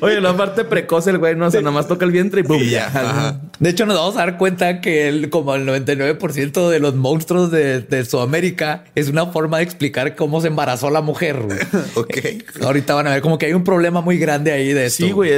[0.00, 2.44] Oye, la parte precoz el güey, no, o sea, nada más toca el vientre y
[2.44, 2.86] boom, ya.
[2.86, 3.40] Ajá.
[3.58, 7.50] De hecho, nos vamos a dar cuenta que el, como el 99% de los monstruos
[7.50, 11.40] de, de Sudamérica es una forma de explicar cómo se embarazó la mujer.
[11.42, 11.58] güey.
[11.94, 12.62] Ok.
[12.64, 15.04] Ahorita van a ver como que hay un problema muy grande ahí de esto.
[15.04, 15.32] Sí, güey,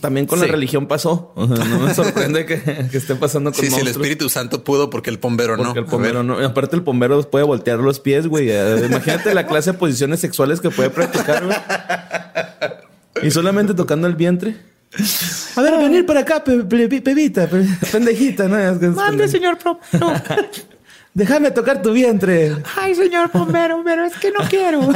[0.00, 0.46] también con Sí.
[0.46, 1.32] la religión pasó.
[1.36, 1.46] No
[1.80, 2.60] me sorprende que,
[2.90, 3.96] que esté pasando con Sí, sí, el monstruos.
[4.06, 5.64] Espíritu Santo pudo porque el bombero no.
[5.64, 6.40] Porque el A bombero no.
[6.40, 8.48] Y Aparte, el bombero puede voltear los pies, güey.
[8.50, 11.56] Eh, Imagínate la clase de posiciones sexuales que puede practicar, güey.
[13.22, 14.56] Y solamente tocando el vientre.
[15.56, 18.56] A ver, venir para acá, pe- pe- pebita, pe- pendejita, ¿no?
[18.92, 19.80] Mande, señor bombero.
[21.14, 22.56] Déjame tocar tu vientre.
[22.76, 24.80] Ay, señor bombero, pero es que no quiero.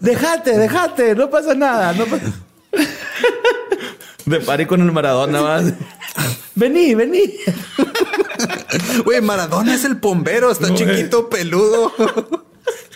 [0.00, 1.92] Déjate, déjate, no pasa nada.
[1.92, 2.24] No pasa...
[4.26, 5.72] De pari con el Maradona, más.
[6.56, 7.32] Vení, vení.
[9.04, 11.92] Güey, Maradona es el bombero, está chiquito, peludo.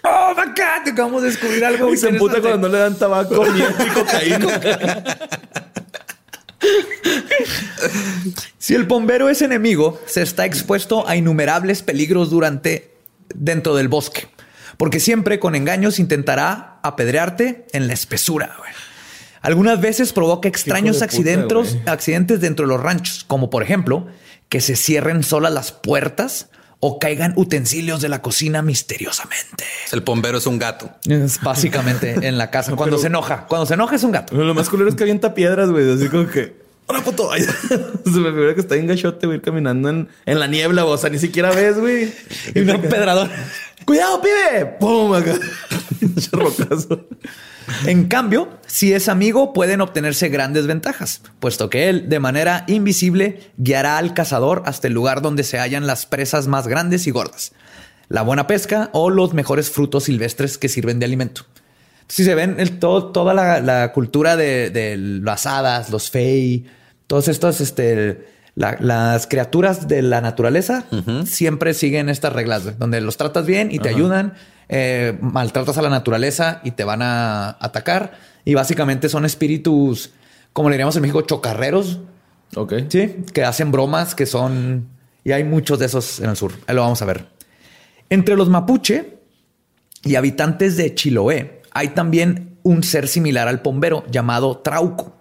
[0.02, 0.82] ¡Oh, acá!
[0.84, 1.92] Te acabamos de descubrir algo.
[1.92, 3.62] Y se emputa cuando no le dan tabaco ni
[3.94, 5.04] cocaína.
[8.58, 12.94] Si el bombero es enemigo, se está expuesto a innumerables peligros durante
[13.34, 14.28] dentro del bosque,
[14.76, 18.54] porque siempre con engaños intentará apedrearte en la espesura.
[18.58, 18.70] güey.
[19.42, 24.06] Algunas veces provoca extraños de accidentes, accidentes dentro de los ranchos, como por ejemplo
[24.48, 26.48] que se cierren solas las puertas
[26.86, 29.64] o caigan utensilios de la cocina misteriosamente.
[29.90, 30.90] El bombero es un gato.
[31.08, 33.46] Es básicamente en la casa cuando se enoja.
[33.46, 34.36] Cuando se enoja es un gato.
[34.36, 35.90] Lo más culero es que avienta piedras, güey.
[35.90, 36.62] Así como que.
[36.86, 37.30] ¡Hola, puto!
[37.38, 40.84] Se me figura que está en gachote, güey, caminando en, en la niebla.
[40.84, 42.12] O sea, ni siquiera ves, güey.
[42.54, 43.30] Y un pedrador.
[43.86, 44.66] ¡Cuidado, pibe!
[44.78, 45.14] ¡Pum!
[45.14, 45.32] Acá.
[47.86, 53.40] En cambio, si es amigo, pueden obtenerse grandes ventajas, puesto que él, de manera invisible,
[53.56, 57.52] guiará al cazador hasta el lugar donde se hallan las presas más grandes y gordas,
[58.08, 61.46] la buena pesca o los mejores frutos silvestres que sirven de alimento.
[62.06, 66.66] Si se ven el, todo, toda la, la cultura de, de las hadas, los fey,
[67.06, 70.84] todos estos, este, la- las criaturas de la naturaleza
[71.24, 74.34] siempre siguen estas reglas, donde los tratas bien y te ayudan,
[74.68, 78.18] eh, maltratas a la naturaleza y te van a atacar.
[78.44, 80.12] Y básicamente son espíritus,
[80.52, 82.00] como le diríamos en México, chocarreros,
[82.56, 82.74] Ok.
[82.88, 84.88] Sí, que hacen bromas que son.
[85.24, 86.52] Y hay muchos de esos en el sur.
[86.66, 87.26] Ahí lo vamos a ver.
[88.10, 89.18] Entre los mapuche
[90.02, 95.18] y habitantes de Chiloé hay también un ser similar al pombero llamado Trauco,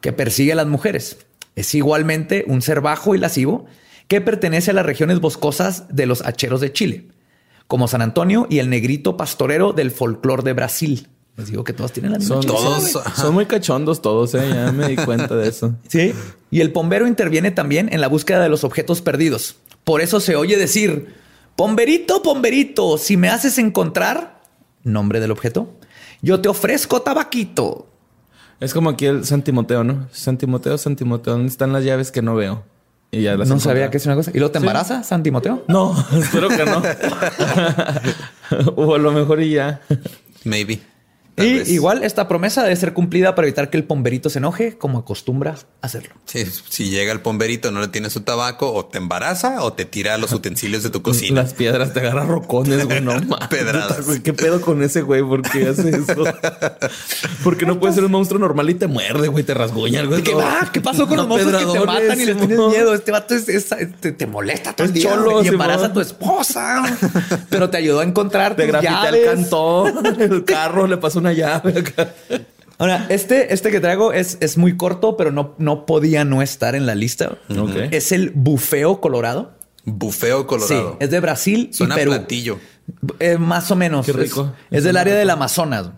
[0.00, 1.18] que persigue a las mujeres.
[1.56, 3.66] Es igualmente un ser bajo y lascivo
[4.08, 7.08] que pertenece a las regiones boscosas de los hacheros de Chile,
[7.66, 11.08] como San Antonio y el negrito pastorero del folclore de Brasil.
[11.36, 14.48] Les digo que todos tienen la misma Son, todos- son muy cachondos todos, eh.
[14.52, 15.74] Ya me di cuenta de eso.
[15.88, 16.14] Sí.
[16.50, 19.56] Y el pombero interviene también en la búsqueda de los objetos perdidos.
[19.84, 21.14] Por eso se oye decir,
[21.56, 24.40] pomberito, pomberito, si me haces encontrar,
[24.82, 25.74] nombre del objeto,
[26.22, 27.88] yo te ofrezco tabaquito.
[28.60, 30.08] Es como aquí el San Timoteo, ¿no?
[30.12, 32.64] San Timoteo, San Timoteo, ¿dónde están las llaves que no veo?
[33.10, 34.30] Y ya las No sabía que es una cosa.
[34.34, 35.64] ¿Y luego te embaraza, San Timoteo?
[35.68, 36.82] No, espero que no.
[38.76, 39.80] o a lo mejor y ya.
[40.44, 40.80] Maybe.
[41.36, 41.68] Tal Y vez.
[41.68, 45.54] igual esta promesa debe ser cumplida para evitar que el pomberito se enoje, como acostumbra
[45.82, 46.14] hacerlo.
[46.24, 49.84] Sí, si llega el pomberito, no le tienes su tabaco, o te embaraza o te
[49.84, 51.42] tira los utensilios de tu cocina.
[51.42, 53.02] Las piedras te agarran rocones, güey.
[53.02, 53.12] No.
[53.50, 54.06] Pedradas.
[54.24, 55.22] ¿Qué pedo con ese güey?
[55.22, 56.24] ¿Por qué hace eso?
[57.44, 59.44] Porque no puede ser un monstruo normal y te muerde, güey.
[59.44, 60.22] Te rasguña, güey.
[60.22, 60.70] ¿Qué va?
[60.72, 62.94] ¿Qué pasó con los monstruos que te matan y les tienes miedo?
[62.94, 63.68] Este vato es, es-
[64.00, 66.82] te, te molesta todo el día cholo, y embaraza a tu esposa.
[67.50, 69.24] Pero te ayudó a encontrar Te el llaves.
[69.26, 71.62] cantón, el carro, le pasó una acá.
[72.78, 76.74] Ahora, este, este que traigo es, es muy corto, pero no, no podía no estar
[76.74, 77.38] en la lista.
[77.90, 79.54] Es el bufeo colorado.
[79.84, 80.90] Bufeo colorado.
[80.92, 82.10] Sí, es de Brasil Suena y Perú.
[82.12, 82.58] platillo.
[83.18, 84.04] Eh, más o menos.
[84.04, 84.52] Qué rico.
[84.70, 85.90] Es, es del área del Amazonas.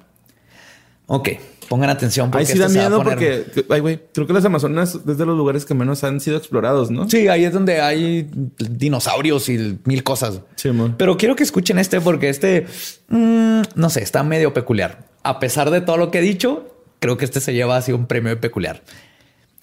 [1.07, 1.31] Ok,
[1.71, 2.31] pongan atención.
[2.31, 5.25] porque Ahí sí da miedo poner- porque, ay, güey, creo que las Amazonas es de
[5.27, 7.09] los lugares que menos han sido explorados, ¿no?
[7.09, 10.43] Sí, ahí es donde hay dinosaurios y mil cosas.
[10.57, 10.71] Sí.
[10.99, 12.67] Pero quiero que escuchen este porque este,
[13.09, 15.09] mm, no sé, está medio peculiar.
[15.29, 18.07] A pesar de todo lo que he dicho, creo que este se lleva así un
[18.07, 18.83] premio peculiar.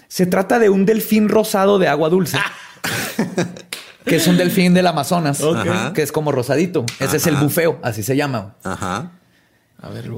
[0.08, 2.38] Se trata de un delfín rosado de agua dulce.
[4.06, 5.42] que es un delfín del Amazonas,
[5.96, 6.86] que es como rosadito.
[7.00, 8.54] Ese es el bufeo, así se llama.
[8.64, 9.14] Ajá.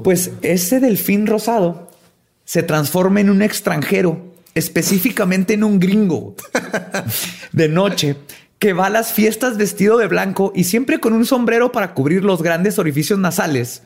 [0.04, 1.90] Pues ese delfín rosado
[2.44, 6.36] se transforma en un extranjero, específicamente en un gringo
[7.52, 8.16] de noche
[8.58, 12.22] que va a las fiestas vestido de blanco y siempre con un sombrero para cubrir
[12.22, 13.82] los grandes orificios nasales,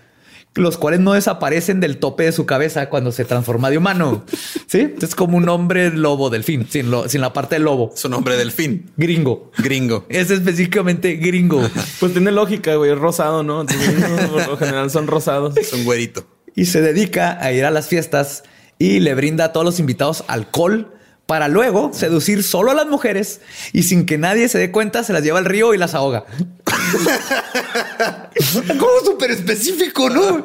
[0.54, 4.24] los cuales no desaparecen del tope de su cabeza cuando se transforma de humano.
[4.66, 7.92] Sí, es como un hombre lobo delfín, sin, lo- sin la parte del lobo.
[7.94, 8.90] Su nombre delfín.
[8.96, 9.50] Gringo.
[9.58, 10.06] Gringo.
[10.08, 11.60] Es específicamente gringo.
[12.00, 13.60] Pues tiene lógica, güey, es rosado, ¿no?
[13.60, 15.56] Entonces, no, por lo general son rosados.
[15.58, 16.24] Es un güerito.
[16.54, 18.44] y se dedica a ir a las fiestas
[18.78, 20.94] y le brinda a todos los invitados alcohol
[21.32, 23.40] para luego seducir solo a las mujeres
[23.72, 26.26] y sin que nadie se dé cuenta se las lleva al río y las ahoga.
[28.78, 30.44] Como súper específico, ¿no?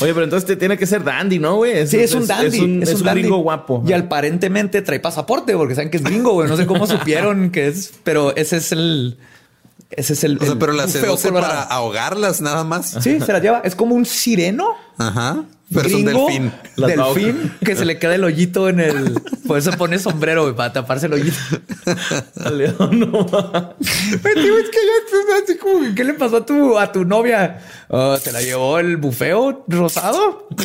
[0.00, 1.86] Oye, pero entonces te tiene que ser dandy, ¿no, güey?
[1.86, 2.56] Sí, es un dandy.
[2.56, 3.20] Es un, es un dandy.
[3.20, 3.84] gringo guapo.
[3.86, 6.48] Y aparentemente trae pasaporte porque saben que es gringo, güey.
[6.48, 9.16] No sé cómo supieron que es, pero ese es el.
[9.90, 10.36] Ese es el.
[10.36, 12.96] O sea, el pero la bufeo seduce para ahogarlas nada más.
[13.00, 13.60] Sí, se la lleva.
[13.64, 14.74] Es como un sireno.
[14.98, 15.44] Ajá.
[15.72, 16.52] Pero es un delfín.
[16.76, 19.20] Las Delfín que se le queda el hoyito en el.
[19.46, 21.38] Por eso pone sombrero güey, para taparse el hoyito.
[22.52, 23.26] León, no.
[24.22, 27.04] Pero, tío, es que ya así como, que, ¿qué le pasó a tu, a tu
[27.04, 27.60] novia?
[27.88, 30.48] Oh, ¿Se la llevó el bufeo rosado?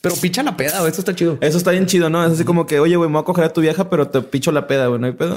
[0.00, 1.38] Pero picha la peda, güey, Esto está chido.
[1.40, 2.24] Eso está bien chido, ¿no?
[2.24, 4.20] Es así como que, oye, güey, me voy a coger a tu vieja, pero te
[4.22, 5.36] picho la peda, güey, no hay pedo.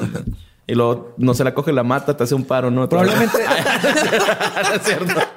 [0.70, 2.88] Y luego no se la coge, la mata, te hace un paro, ¿no?
[2.88, 3.38] Probablemente.
[3.44, 5.14] No es cierto.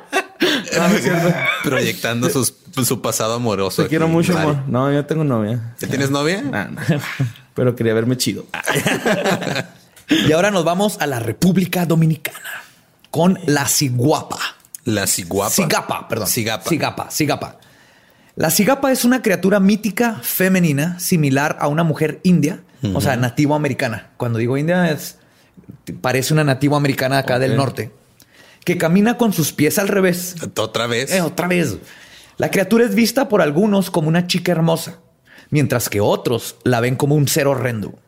[0.77, 1.33] No, no es cierto.
[1.63, 3.83] Proyectando sus- su pasado amoroso.
[3.85, 4.57] Te quiero mucho, amor.
[4.67, 5.75] No, yo tengo novia.
[5.79, 6.43] ¿Ya tienes novia?
[6.53, 6.81] Ah, no.
[7.55, 8.47] Pero quería verme chido.
[10.09, 12.39] y ahora nos vamos a la República Dominicana
[13.11, 14.39] con la ciguapa.
[14.85, 15.51] La ciguapa.
[15.53, 16.27] Cigapa, perdón.
[16.27, 16.69] Cigapa.
[16.69, 17.59] Cigapa, cigapa.
[18.35, 22.61] La cigapa es una criatura mítica femenina similar a una mujer india,
[22.95, 24.11] o sea, nativo americana.
[24.17, 25.19] Cuando digo india es
[26.01, 27.91] parece una nativo americana acá del norte,
[28.65, 30.37] que camina con sus pies al revés.
[30.57, 31.13] Otra vez.
[31.13, 31.79] Eh, otra vez.
[32.39, 35.01] La criatura es vista por algunos como una chica hermosa,
[35.51, 37.99] mientras que otros la ven como un ser horrendo.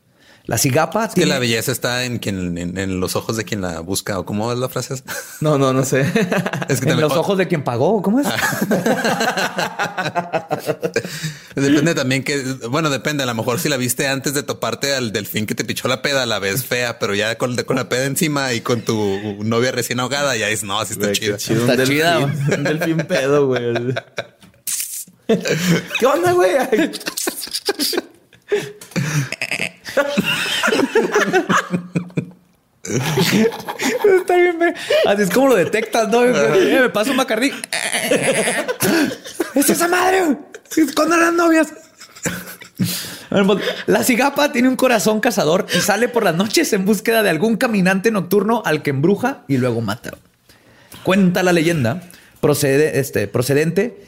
[0.46, 3.62] La cigapa que tiene- la belleza está en quien, en, en los ojos de quien
[3.62, 4.18] la busca.
[4.18, 5.02] ¿O cómo es la frase?
[5.40, 6.00] No, no, no sé.
[6.02, 8.02] Es que en también- los ojos de quien pagó.
[8.02, 8.26] ¿Cómo es?
[11.54, 13.22] Depende también que, bueno, depende.
[13.22, 16.02] A lo mejor si la viste antes de toparte al delfín que te pichó la
[16.02, 19.72] peda, la ves fea, pero ya con, con la peda encima y con tu novia
[19.72, 21.36] recién ahogada, ya dices, no, así está chida.
[21.38, 21.60] chido.
[21.60, 22.18] Está un delfín, chida,
[22.58, 23.94] Un delfín pedo, güey.
[25.26, 26.50] ¿Qué onda, güey?
[34.18, 34.74] Está bien.
[35.06, 36.24] Así es como lo detectas, ¿no?
[36.24, 37.52] Eh, me paso un Bacardí.
[39.54, 40.36] ¡Es esa madre!
[40.94, 41.72] ¿Cuándo eran novias?
[43.30, 47.30] Pues, La cigapa tiene un corazón cazador y sale por las noches en búsqueda de
[47.30, 50.12] algún caminante nocturno al que embruja y luego mata.
[51.02, 52.02] Cuenta la leyenda,
[52.40, 54.04] procede, este, procedente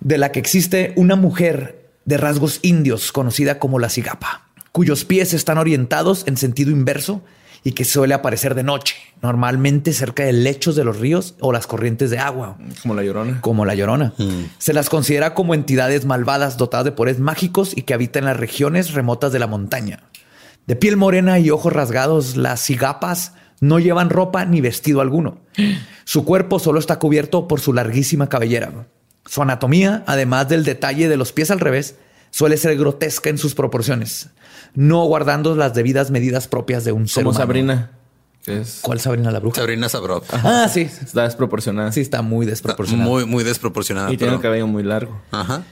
[0.00, 1.77] de la que existe una mujer
[2.08, 7.22] de rasgos indios conocida como la cigapa, cuyos pies están orientados en sentido inverso
[7.64, 11.66] y que suele aparecer de noche, normalmente cerca de lechos de los ríos o las
[11.66, 13.42] corrientes de agua Como la llorona.
[13.42, 14.14] como la Llorona.
[14.56, 18.38] Se las considera como entidades malvadas dotadas de poderes mágicos y que habitan en las
[18.38, 20.04] regiones remotas de la montaña.
[20.66, 25.40] De piel morena y ojos rasgados, las cigapas no llevan ropa ni vestido alguno.
[26.04, 28.86] Su cuerpo solo está cubierto por su larguísima cabellera.
[29.28, 31.96] Su anatomía, además del detalle de los pies al revés,
[32.30, 34.30] suele ser grotesca en sus proporciones,
[34.74, 37.42] no guardando las debidas medidas propias de un ser Como humano.
[37.42, 37.90] Sabrina.
[38.46, 39.56] Es, ¿Cuál Sabrina la bruja?
[39.56, 40.22] Sabrina Sabrov.
[40.32, 40.80] Ah, sí.
[40.80, 41.92] está desproporcionada.
[41.92, 43.10] Sí, está muy desproporcionado.
[43.10, 44.10] Muy, muy desproporcionada.
[44.10, 45.20] Y tiene el cabello muy largo.
[45.30, 45.62] Ajá.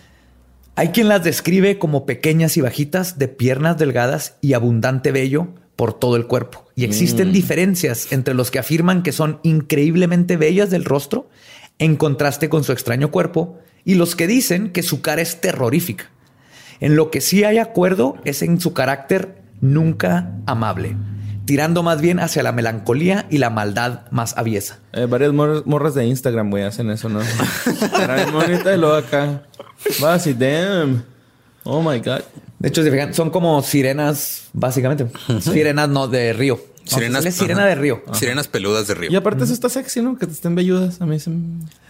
[0.75, 5.95] Hay quien las describe como pequeñas y bajitas, de piernas delgadas y abundante vello por
[5.95, 6.67] todo el cuerpo.
[6.75, 11.31] Y existen diferencias entre los que afirman que son increíblemente bellas del rostro
[11.79, 16.11] en contraste con su extraño cuerpo y los que dicen que su cara es terrorífica.
[16.81, 20.97] En lo que sí hay acuerdo es en su carácter nunca amable,
[21.47, 24.79] tirando más bien hacia la melancolía y la maldad más aviesa.
[24.93, 27.21] Eh, varias mor- morras de Instagram, güey, hacen eso, ¿no?
[27.21, 29.43] Bien bonita y luego acá.
[30.01, 31.03] Vas y damn.
[31.65, 32.21] Oh my God.
[32.59, 35.07] De hecho, se fijan, son como sirenas, básicamente.
[35.41, 36.59] Sirenas no de río.
[36.87, 37.23] Sirenas.
[37.23, 37.69] Sirenas, sirena ajá.
[37.69, 38.03] de río.
[38.13, 39.11] Sirenas peludas de río.
[39.11, 40.17] Y aparte eso está sexy, ¿no?
[40.17, 41.01] Que te estén velludas.
[41.01, 41.31] A mí se.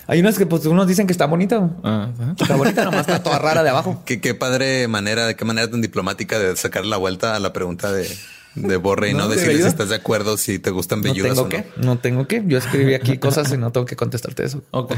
[0.08, 1.70] Hay unas que pues unos dicen que está bonita.
[1.84, 2.10] Ah.
[2.38, 4.02] Está bonita, nomás está toda rara de abajo.
[4.06, 7.92] Qué, qué padre manera, qué manera tan diplomática de sacar la vuelta a la pregunta
[7.92, 8.08] de,
[8.54, 11.12] de Borre y no, No, ¿de decirle si estás de acuerdo si te gustan No
[11.12, 11.48] velludas tengo o no.
[11.50, 12.42] que, no tengo que.
[12.46, 14.62] Yo escribí aquí cosas y no tengo que contestarte eso.
[14.70, 14.94] Ok.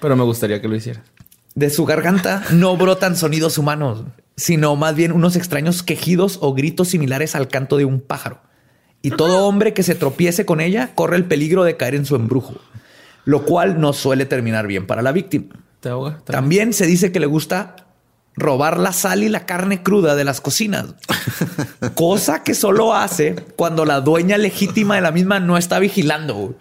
[0.00, 1.02] Pero me gustaría que lo hiciera.
[1.54, 4.04] De su garganta no brotan sonidos humanos,
[4.36, 8.40] sino más bien unos extraños quejidos o gritos similares al canto de un pájaro.
[9.02, 12.16] Y todo hombre que se tropiece con ella corre el peligro de caer en su
[12.16, 12.54] embrujo,
[13.24, 15.46] lo cual no suele terminar bien para la víctima.
[15.80, 16.18] ¿Te ahoga?
[16.24, 17.76] ¿Te- También se dice que le gusta
[18.36, 20.94] robar la sal y la carne cruda de las cocinas,
[21.94, 26.54] cosa que solo hace cuando la dueña legítima de la misma no está vigilando.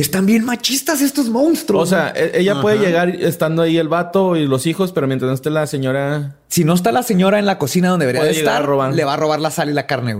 [0.00, 1.82] Están bien machistas estos monstruos.
[1.82, 5.28] O sea, e- ella puede llegar estando ahí el vato y los hijos, pero mientras
[5.28, 6.36] no esté la señora...
[6.48, 9.16] si no está la señora en la cocina donde debería de estar, le va a
[9.16, 10.16] robar la sal y la carne.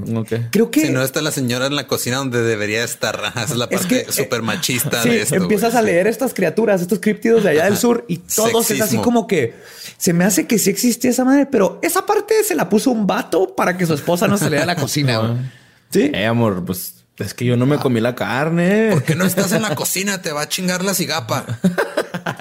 [0.51, 3.21] Creo que Si no está la señora en la cocina donde debería estar.
[3.37, 5.35] Esa es la parte eh, súper machista sí, de esto.
[5.37, 5.83] empiezas güey.
[5.85, 9.03] a leer estas criaturas, estos críptidos de allá del sur y todos es así Sexismo.
[9.03, 9.55] como que
[9.97, 13.07] se me hace que sí existía esa madre, pero esa parte se la puso un
[13.07, 15.19] vato para que su esposa no se le dé a la cocina.
[15.19, 15.33] güey.
[15.91, 16.11] Sí.
[16.12, 18.91] Eh, amor, pues es que yo no me comí la carne.
[18.93, 20.23] ¿Por qué no estás en la cocina?
[20.23, 21.45] Te va a chingar la cigapa.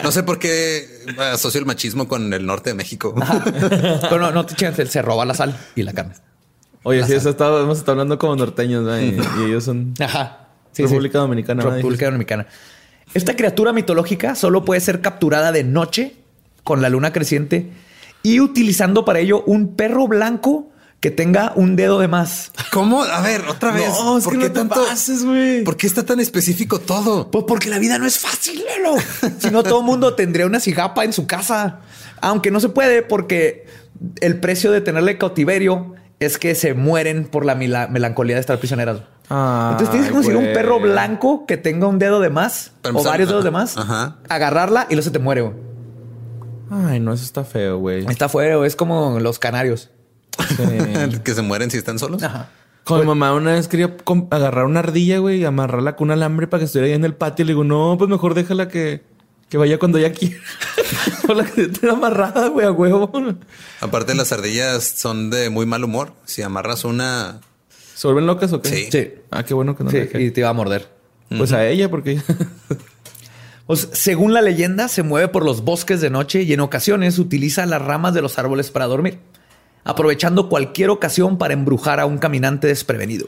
[0.04, 3.16] No sé por qué asocio el machismo con el norte de México.
[4.02, 6.14] Pero no, no te chingas, se roba la sal y la carne.
[6.84, 9.00] Oye, sí, eso está, hemos estado hablando como norteños, ¿no?
[9.00, 10.48] y, y ellos son Ajá.
[10.72, 11.64] Sí, República Dominicana.
[11.64, 11.72] ¿no?
[11.72, 12.48] República Dominicana.
[13.14, 16.16] Esta criatura mitológica solo puede ser capturada de noche
[16.64, 17.72] con la luna creciente
[18.22, 22.52] y utilizando para ello un perro blanco que tenga un dedo de más.
[22.72, 23.04] ¿Cómo?
[23.04, 23.90] A ver, otra vez.
[23.90, 24.86] No, es ¿Por que qué no te tanto?
[24.86, 25.64] pases, güey.
[25.64, 27.30] ¿Por qué está tan específico todo?
[27.30, 28.96] Pues porque la vida no es fácil, Lelo.
[29.40, 31.82] Si no, todo el mundo tendría una cigapa en su casa.
[32.22, 33.68] Aunque no se puede porque
[34.22, 39.02] el precio de tenerle cautiverio es que se mueren por la melancolía de estar prisioneras.
[39.30, 43.04] Ay, Entonces tienes que conseguir un perro blanco que tenga un dedo de más o
[43.04, 44.18] varios dedos de más, ajá.
[44.30, 45.42] agarrarla y luego se te muere.
[45.42, 45.54] güey.
[46.72, 48.06] Ay, no, eso está feo, güey.
[48.10, 49.92] Está fuera, es como los canarios.
[50.50, 51.20] Sí.
[51.24, 52.22] que se mueren si están solos.
[52.24, 52.50] Ajá.
[52.84, 53.96] Con mi mamá una vez quería
[54.32, 57.14] agarrar una ardilla, güey, y amarrarla con un alambre para que estuviera ahí en el
[57.16, 57.44] patio.
[57.46, 59.04] Le digo, no, pues mejor déjala que,
[59.50, 60.38] que vaya cuando ella quiera.
[61.28, 63.12] o la que esté amarrada, güey, a huevo.
[63.82, 66.14] Aparte, las ardillas son de muy mal humor.
[66.24, 67.42] Si amarras una,
[67.98, 68.70] ¿Se vuelven locas o qué?
[68.70, 68.88] Sí.
[68.92, 69.12] Sí.
[69.32, 70.22] Ah, qué bueno que no Sí, dejé.
[70.22, 70.88] y te iba a morder.
[71.36, 72.22] Pues a ella, porque
[73.66, 77.66] Pues, según la leyenda, se mueve por los bosques de noche y en ocasiones utiliza
[77.66, 79.20] las ramas de los árboles para dormir,
[79.88, 83.28] aprovechando cualquier ocasión para embrujar a un caminante desprevenido,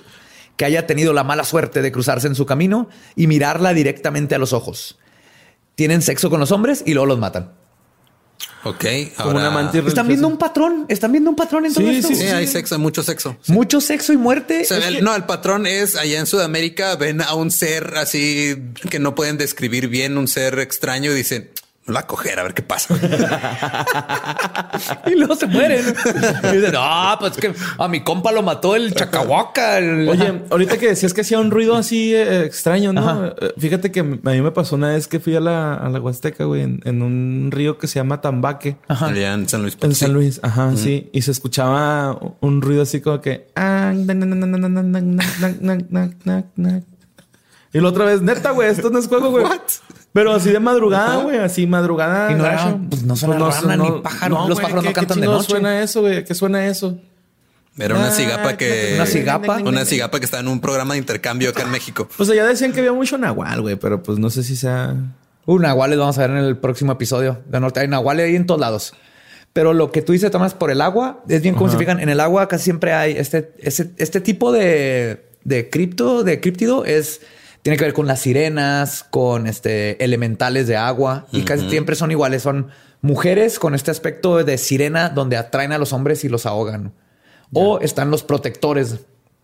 [0.57, 4.37] que haya tenido la mala suerte de cruzarse en su camino y mirarla directamente a
[4.37, 4.99] los ojos.
[5.75, 7.53] Tienen sexo con los hombres y luego los matan.
[8.63, 8.85] ok.
[9.15, 11.95] como ahora- una mantis Están viendo un patrón, están viendo un patrón en todo Sí,
[11.95, 12.07] esto.
[12.09, 13.37] sí, Sí, hay sexo, hay mucho sexo.
[13.47, 14.61] Mucho sexo y muerte.
[14.61, 17.51] O sea, Es el- que- no, el patrón es allá en Sudamérica ven a un
[17.51, 18.55] ser así
[18.89, 21.51] que no pueden describir bien, un ser extraño y dicen,
[21.89, 22.95] lo voy a coger a ver qué pasa.
[25.07, 25.83] y luego se mueren.
[26.43, 29.77] Y dicen, ah, pues que a mi compa lo mató el chacahuaca.
[29.77, 33.33] Oye, ahorita que decías que hacía un ruido así extraño, ¿no?
[33.57, 36.45] Fíjate que a mí me pasó una vez que fui a la, a la Huasteca,
[36.45, 38.77] güey, en, en, un río que se llama Tambaque.
[38.87, 39.07] Ajá.
[39.07, 39.77] Allá en San Luis.
[39.81, 41.09] En San Luis, ajá, sí.
[41.11, 43.47] Y se escuchaba un ruido así como que...
[47.71, 49.45] Y la otra vez, neta, güey, esto no es juego, güey.
[50.13, 52.31] Pero así de madrugada, güey, así madrugada.
[52.31, 52.79] Y no era- gacho.
[52.89, 54.47] pues no suena rana ni pájaro.
[54.47, 55.49] Los pájaros no ¿qué- cantan qué de noche.
[55.49, 56.23] suena eso, güey?
[56.23, 56.97] ¿Qué suena eso?
[57.77, 58.93] Era una Ah, cigapa que.
[58.95, 59.57] ¿Una cigapa?
[59.63, 62.09] Una cigapa que estaba en un programa de intercambio acá en México.
[62.17, 64.95] Pues allá decían que había mucho nahual, güey, pero pues no sé si sea.
[65.45, 67.39] Uh, nahuales vamos a ver en el próximo episodio.
[67.47, 68.93] De norte hay nahuales ahí en todos lados.
[69.53, 71.99] Pero lo que tú dices, Tomás, por el agua, es bien como se fijan.
[71.99, 76.83] En el agua casi siempre hay este, este, este tipo de, de cripto, de críptido,
[76.85, 77.21] es
[77.61, 82.11] tiene que ver con las sirenas, con este elementales de agua y casi siempre son
[82.11, 82.43] iguales.
[82.43, 82.67] Son
[83.01, 86.93] mujeres con este aspecto de sirena donde atraen a los hombres y los ahogan.
[87.53, 88.99] O están los protectores,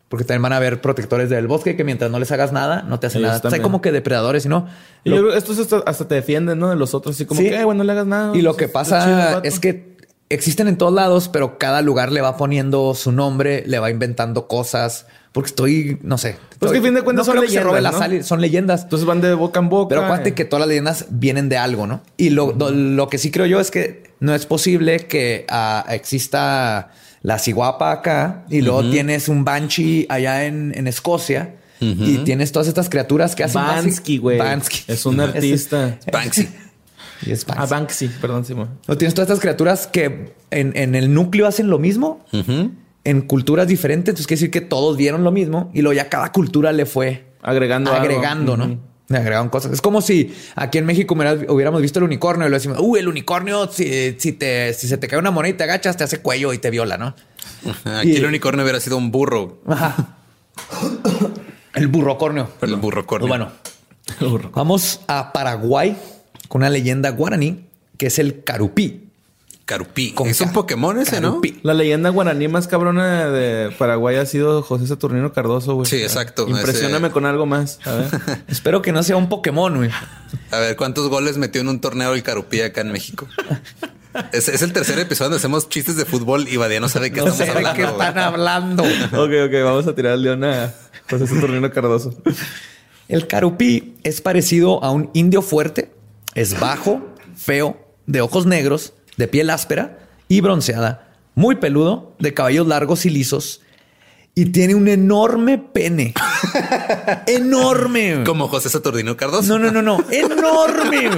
[0.09, 2.99] porque también van a haber protectores del bosque que mientras no les hagas nada, no
[2.99, 3.55] te hacen Ellos nada.
[3.55, 4.68] Hay como que depredadores y no.
[5.03, 6.70] Y que estos hasta, hasta te defienden, ¿no?
[6.70, 7.49] De los otros, así como Sí.
[7.49, 8.36] que, "Eh, güey, no le hagas nada.
[8.38, 9.41] Y lo que pasa vato".
[9.43, 9.95] es que
[10.30, 14.47] existen en todos lados, pero cada lugar le va poniendo su nombre, le va inventando
[14.47, 15.07] cosas.
[15.32, 16.38] Porque estoy, no sé.
[16.60, 17.99] Pues que a fin de cuentas no son creo que se robe leyendas, ¿no?
[17.99, 18.84] sal- son leyendas.
[18.84, 19.89] Entonces van de boca en boca.
[19.89, 20.34] Pero acuérdate eh.
[20.34, 22.01] que todas las leyendas vienen de algo, ¿no?
[22.18, 25.86] Y lo, lo- lo que sí creo yo es que no es posible que ah,
[25.89, 26.91] exista
[27.22, 32.68] la ciguapa acá y luego tienes un banshee allá en, en Escocia y tienes todas
[32.68, 34.38] estas criaturas que hacen Bansky, güey.
[34.39, 34.84] Bansky.
[34.88, 35.99] Es un artista.
[36.12, 36.47] Banksy.
[37.26, 38.06] Y es Ah, Banksy.
[38.08, 38.70] Banksy, perdón, Simón.
[38.88, 42.26] O tienes todas estas criaturas que en, en el núcleo hacen lo mismo,
[43.06, 44.10] en culturas diferentes.
[44.12, 47.24] Entonces quiere decir que todos vieron lo mismo y luego ya cada cultura le fue
[47.41, 48.03] Agregando algo.
[48.03, 48.66] agregando, ¿no?
[48.66, 48.78] Ujú.
[49.08, 49.72] Le agregaron cosas.
[49.72, 51.16] Es como si aquí en México
[51.47, 54.97] hubiéramos visto el unicornio y lo decimos, uh, el unicornio, si, si, te, si se
[54.97, 57.16] te cae una moneda y te agachas, te hace cuello y te viola, ¿no?
[57.99, 59.62] Aquí Y- el unicornio hubiera sido un burro.
[59.68, 60.18] Ajá.
[61.76, 62.49] el burrocornio.
[62.60, 63.28] Pero el burro cornio.
[64.18, 65.95] Pues bueno, vamos a Paraguay
[66.47, 67.66] con una leyenda guaraní
[67.97, 69.05] que es el carupí.
[69.66, 70.11] Carupí.
[70.11, 70.53] Con es un.
[70.53, 71.41] Pokémon ese, ¿no?
[71.63, 75.88] La leyenda guaraní más cabrona de Paraguay ha sido José Saturnino Cardoso, güey.
[75.88, 76.47] Sí, exacto.
[76.47, 77.80] Impresióname Ese- con algo más.
[77.86, 78.07] A ver.
[78.47, 79.89] Espero que no sea un Pokémon, güey.
[80.51, 83.28] A ver, ¿cuántos goles metió en un torneo el Carupí acá en México?
[84.32, 87.11] Es, es el tercer episodio donde hacemos chistes de fútbol y Badía no sabe de
[87.11, 88.84] qué No estamos sé de qué están hablando.
[88.84, 90.74] ok, ok, vamos a tirar el león a
[91.09, 92.16] José Saturnino Cardoso.
[93.09, 95.91] El carupí es parecido a un indio fuerte,
[96.34, 97.05] es bajo,
[97.36, 103.09] feo, de ojos negros, de piel áspera y bronceada, muy peludo, de cabellos largos y
[103.09, 103.61] lisos
[104.38, 106.13] y tiene un enorme pene.
[107.26, 108.24] enorme.
[108.26, 109.57] Como José Saturnino Cardoso.
[109.57, 110.03] No, no, no, no.
[110.11, 111.09] Enorme.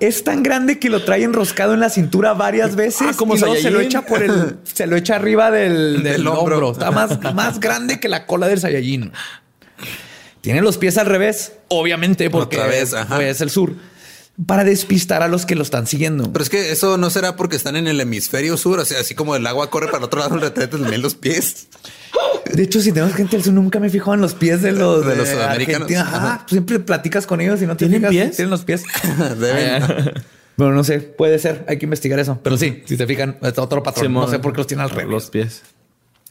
[0.00, 3.08] Es tan grande que lo trae enroscado en la cintura varias veces.
[3.10, 6.12] Ah, como y luego se lo echa por el, se lo echa arriba del, del
[6.14, 6.56] Del hombro.
[6.56, 6.72] hombro.
[6.72, 9.12] Está más, más grande que la cola del Saiyajin.
[10.40, 13.22] Tiene los pies al revés, obviamente, porque Otra vez, ajá.
[13.22, 13.74] es el sur,
[14.46, 16.32] para despistar a los que lo están siguiendo.
[16.32, 19.14] Pero es que eso no será porque están en el hemisferio sur, o sea, así
[19.14, 21.68] como el agua corre para el otro lado del retrete, también los pies.
[22.52, 24.72] De hecho, si tenemos gente del sur, nunca me he fijado en los pies de
[24.72, 25.90] los, De los sudamericanos.
[25.92, 26.46] Ajá.
[26.48, 28.36] Siempre platicas con ellos y no te ¿Tienen fijas, pies?
[28.36, 28.84] Tienen los pies.
[29.38, 30.12] Deben.
[30.56, 32.40] Bueno, no sé, puede ser, hay que investigar eso.
[32.42, 34.12] Pero sí, si te fijan, está otro patrón.
[34.12, 35.08] No sé por qué los tiene al revés.
[35.08, 35.62] Los pies.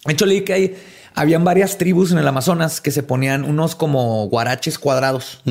[0.05, 0.78] De hecho, leí que hay,
[1.14, 5.41] habían varias tribus en el Amazonas que se ponían unos como guaraches cuadrados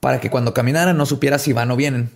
[0.00, 2.10] para que cuando caminaran no supieras si van o vienen.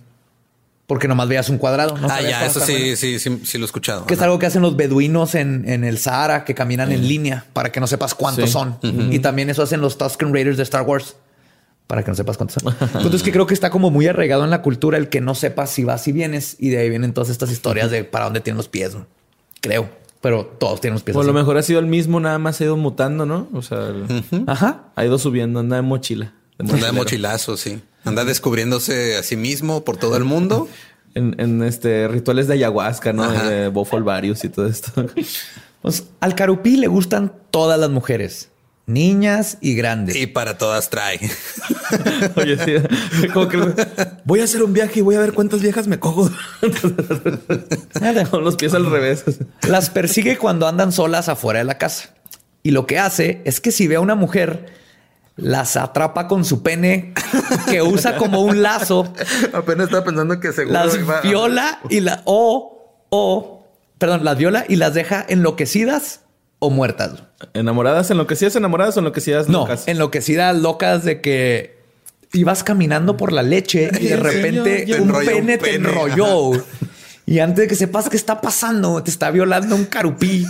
[0.87, 1.97] Porque nomás veías un cuadrado.
[1.97, 4.05] No ah, ya, eso sí, sí, sí, sí lo he escuchado.
[4.05, 7.45] Que es algo que hacen los beduinos en, en el Sahara, que caminan en línea
[7.53, 8.53] para que no sepas cuántos Sí.
[8.53, 8.77] son.
[9.11, 11.15] Y también eso hacen los Tusken Raiders de Star Wars
[11.87, 12.75] para que no sepas cuántos son.
[12.95, 15.71] Entonces que creo que está como muy arraigado en la cultura el que no sepas
[15.71, 18.57] si vas y vienes y de ahí vienen todas estas historias de para dónde tienen
[18.57, 18.93] los pies.
[18.93, 19.07] ¿no?
[19.61, 19.89] Creo,
[20.21, 21.17] pero todos tienen los pies.
[21.17, 23.47] O a lo mejor ha sido el mismo, nada más ha ido mutando, ¿no?
[23.53, 24.05] O sea, el-
[24.45, 24.83] Ajá.
[24.95, 26.33] ha ido subiendo, anda de mochila.
[26.59, 27.81] Anda de mochilazo, sí.
[28.03, 30.67] Anda descubriéndose a sí mismo por todo el mundo.
[31.17, 33.23] En, en, este rituales de ayahuasca, ¿no?
[33.23, 33.49] Ajá.
[33.49, 34.91] De Bofolvarius y todo esto.
[35.81, 38.49] Pues al carupí le gustan todas las mujeres,
[38.87, 40.15] niñas y grandes.
[40.15, 41.19] Y para todas trae.
[42.35, 43.27] Oye, sí.
[43.31, 43.59] Como que
[44.23, 46.31] voy a hacer un viaje y voy a ver cuántas viejas me cojo.
[48.31, 49.25] Con los pies al revés.
[49.67, 52.15] Las persigue cuando andan solas afuera de la casa.
[52.63, 54.73] Y lo que hace es que si ve a una mujer,
[55.37, 57.13] las atrapa con su pene
[57.69, 59.13] que usa como un lazo,
[59.53, 62.71] Apenas estaba pensando que seguro las iba a- viola y la o
[63.09, 63.65] o
[63.97, 66.21] perdón, las viola y las deja enloquecidas
[66.59, 67.23] o muertas.
[67.53, 68.09] ¿Enamoradas?
[68.11, 71.75] ¿Enloquecidas enamoradas o enloquecidas No, enloquecidas locas de que
[72.33, 76.51] ibas caminando por la leche y de repente un un pene te enrolló.
[77.27, 80.45] Y antes de que sepas qué está pasando, te está violando un carupí.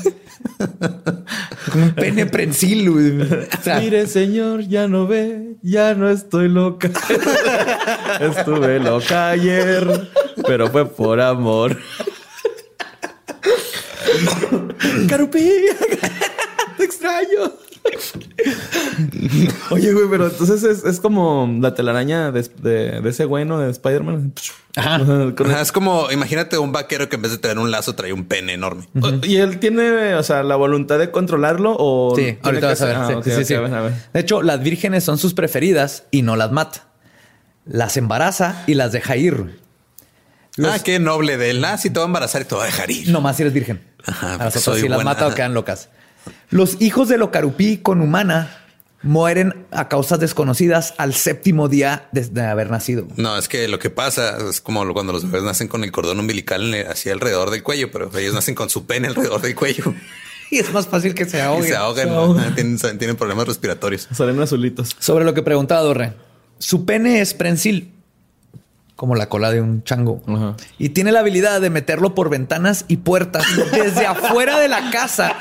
[1.72, 2.90] Con un pene prensil.
[2.92, 3.22] güey.
[3.22, 6.92] O sea, Mire, señor, ya no ve, ya no estoy loca.
[8.20, 10.10] Estuve loca ayer,
[10.46, 11.78] pero fue por amor.
[15.10, 15.50] Carupí,
[16.78, 17.54] te extraño.
[19.72, 23.60] Oye, güey, pero entonces es, es como la telaraña de, de- de ese güey, ¿no?
[23.60, 24.34] De Spider-Man.
[24.76, 25.00] Ajá.
[25.36, 28.14] Con- Ajá, es como, imagínate un vaquero que en vez de tener un lazo trae
[28.14, 28.88] un pene enorme.
[29.24, 32.16] ¿Y él tiene, o sea, la voluntad de controlarlo o...?
[32.16, 33.24] Sí, ahorita vas a ver.
[33.24, 33.54] Sí, sí, sí.
[33.54, 33.90] a.
[34.14, 36.88] De hecho, las vírgenes son sus preferidas y no las mata.
[37.66, 39.60] Las embaraza y las deja ir.
[40.58, 41.66] Los- Ah, qué noble de él.
[41.66, 43.10] Ah, sí, te va a embarazar y te va a dejar ir.
[43.10, 43.82] No más si eres virgen.
[44.06, 45.90] Ajá, a las otras soy si las mata o quedan locas.
[46.50, 48.62] Los hijos de Locarupí con humana
[49.02, 53.08] mueren a causas desconocidas al séptimo día de, de haber nacido.
[53.18, 56.20] No, es que lo que pasa es como cuando los bebés nacen con el cordón
[56.20, 59.94] umbilical así alrededor del cuello, pero ellos nacen con su pene alrededor del cuello
[60.52, 61.68] Y es más fácil que se y ahoguen.
[61.68, 62.08] se ahogan.
[62.08, 62.40] se ahogan.
[62.46, 64.08] Ajá, Tienen, tienen problemas respiratorios.
[64.14, 64.96] Salen azulitos.
[65.00, 66.14] Sobre lo que preguntaba Dorre.
[66.60, 67.92] Su pene es prensil,
[68.96, 70.22] como la cola de un chango.
[70.28, 70.56] Ajá.
[70.78, 75.36] Y tiene la habilidad de meterlo por ventanas y puertas desde afuera de la casa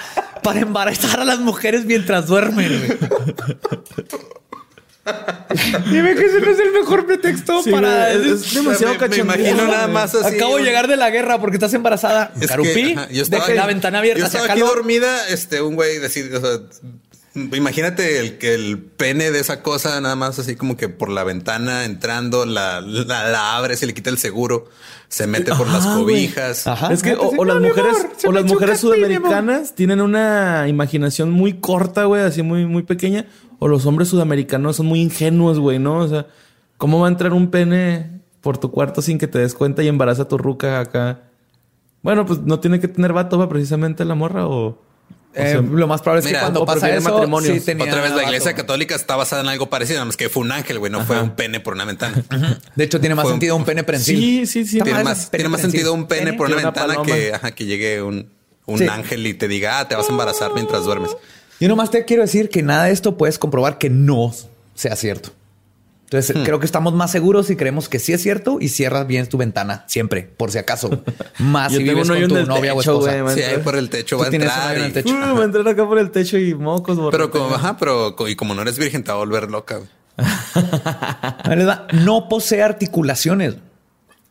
[0.44, 2.68] para embarazar a las mujeres mientras duermen.
[2.86, 2.98] güey.
[5.90, 8.10] Dime que ese no es el mejor pretexto Sí, para...
[8.12, 9.24] es, es demasiado Me- me cachondeo.
[9.36, 10.36] imagino nada más así.
[10.36, 12.32] Acabo de llegar de la guerra porque estás embarazada.
[12.36, 14.20] Es que, Carupí, ajá, yo estaba deja aquí- la ventana abierta.
[14.20, 14.76] Yo estaba aquí calor.
[14.76, 16.58] dormida, este, un güey decir, o sea,
[17.34, 21.24] imagínate el que el pene de esa cosa nada más así como que por la
[21.24, 24.68] ventana entrando, la, la, la abre, se le quita el seguro,
[25.08, 26.66] se mete por las Ajá, cobijas.
[26.66, 26.92] Ajá.
[26.92, 32.04] Es que o, las mujeres amor, o las mujeres sudamericanas tienen una imaginación muy corta,
[32.04, 33.26] güey, así muy muy pequeña,
[33.58, 35.98] o los hombres sudamericanos son muy ingenuos, güey, ¿no?
[35.98, 36.26] O sea,
[36.76, 39.88] ¿cómo va a entrar un pene por tu cuarto sin que te des cuenta y
[39.88, 41.22] embaraza a tu ruca acá?
[42.02, 44.78] Bueno, pues no tiene que tener vato, va precisamente la morra o
[45.36, 47.54] Eh, sea, lo más probable es mira, que cuando pasa eso, matrimonios.
[47.58, 48.62] sí tenía Otra vez la iglesia vato.
[48.62, 51.20] católica está basada en algo parecido, nada más que fue un ángel, güey, no fue
[51.20, 52.22] un pene por una ventana.
[52.76, 54.16] De hecho, tiene más Fue sentido un pene prensil.
[54.18, 54.80] Sí, sí, sí.
[54.80, 57.04] Tiene más, tiene más sentido un pene, por una ventana paloma.
[57.06, 58.30] que, ajá, que llegue un,
[58.66, 58.86] un Sí.
[58.86, 61.10] ángel y te diga, ah, te vas a embarazar mientras duermes.
[61.60, 64.32] Yo nomás te quiero decir que nada de esto puedes comprobar que no
[64.74, 65.30] sea cierto.
[66.14, 66.44] Entonces, Hmm.
[66.44, 69.36] creo que estamos más seguros si creemos que sí es cierto y cierras bien tu
[69.36, 71.02] ventana siempre, por si acaso.
[71.38, 73.10] Más Yo si vives con tu novia o techo, esposa.
[73.10, 73.34] güey, man.
[73.34, 74.76] Sí, ahí por el techo va a entrar.
[74.76, 75.12] en el y- techo.
[75.14, 77.10] Uh, va a entrar acá por el techo y mocos, borra.
[77.10, 79.80] Pero como, ajá, pero y como no eres virgen, te va a volver loca.
[81.92, 83.56] No posee articulaciones.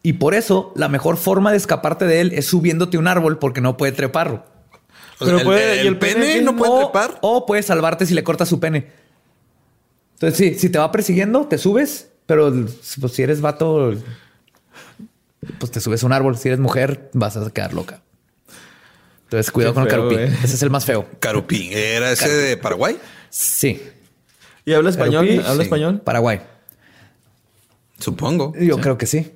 [0.02, 3.40] Y por eso la mejor forma de escaparte de él es subiéndote a un árbol
[3.40, 4.46] porque no puede treparlo.
[5.20, 7.20] O Pero puede- el, ¿y el el pene no puede o, trepar.
[7.22, 9.03] o puedes salvarte si le cortas su pene.
[10.24, 12.50] Entonces, sí, si te va persiguiendo, te subes, pero
[13.02, 13.94] pues, si eres vato,
[15.60, 16.38] pues te subes a un árbol.
[16.38, 18.00] Si eres mujer, vas a quedar loca.
[19.26, 20.16] Entonces, cuidado Qué con el feo, carupí.
[20.16, 20.46] güey.
[20.46, 21.06] Ese es el más feo.
[21.20, 21.72] Carupí.
[21.74, 22.98] ¿Era ese de Paraguay?
[23.30, 23.82] Sí.
[24.64, 25.28] ¿Y habla español?
[25.46, 25.62] ¿Habla sí.
[25.64, 26.00] español?
[26.00, 26.40] Paraguay.
[28.00, 28.54] Supongo.
[28.58, 29.30] Yo creo que sí.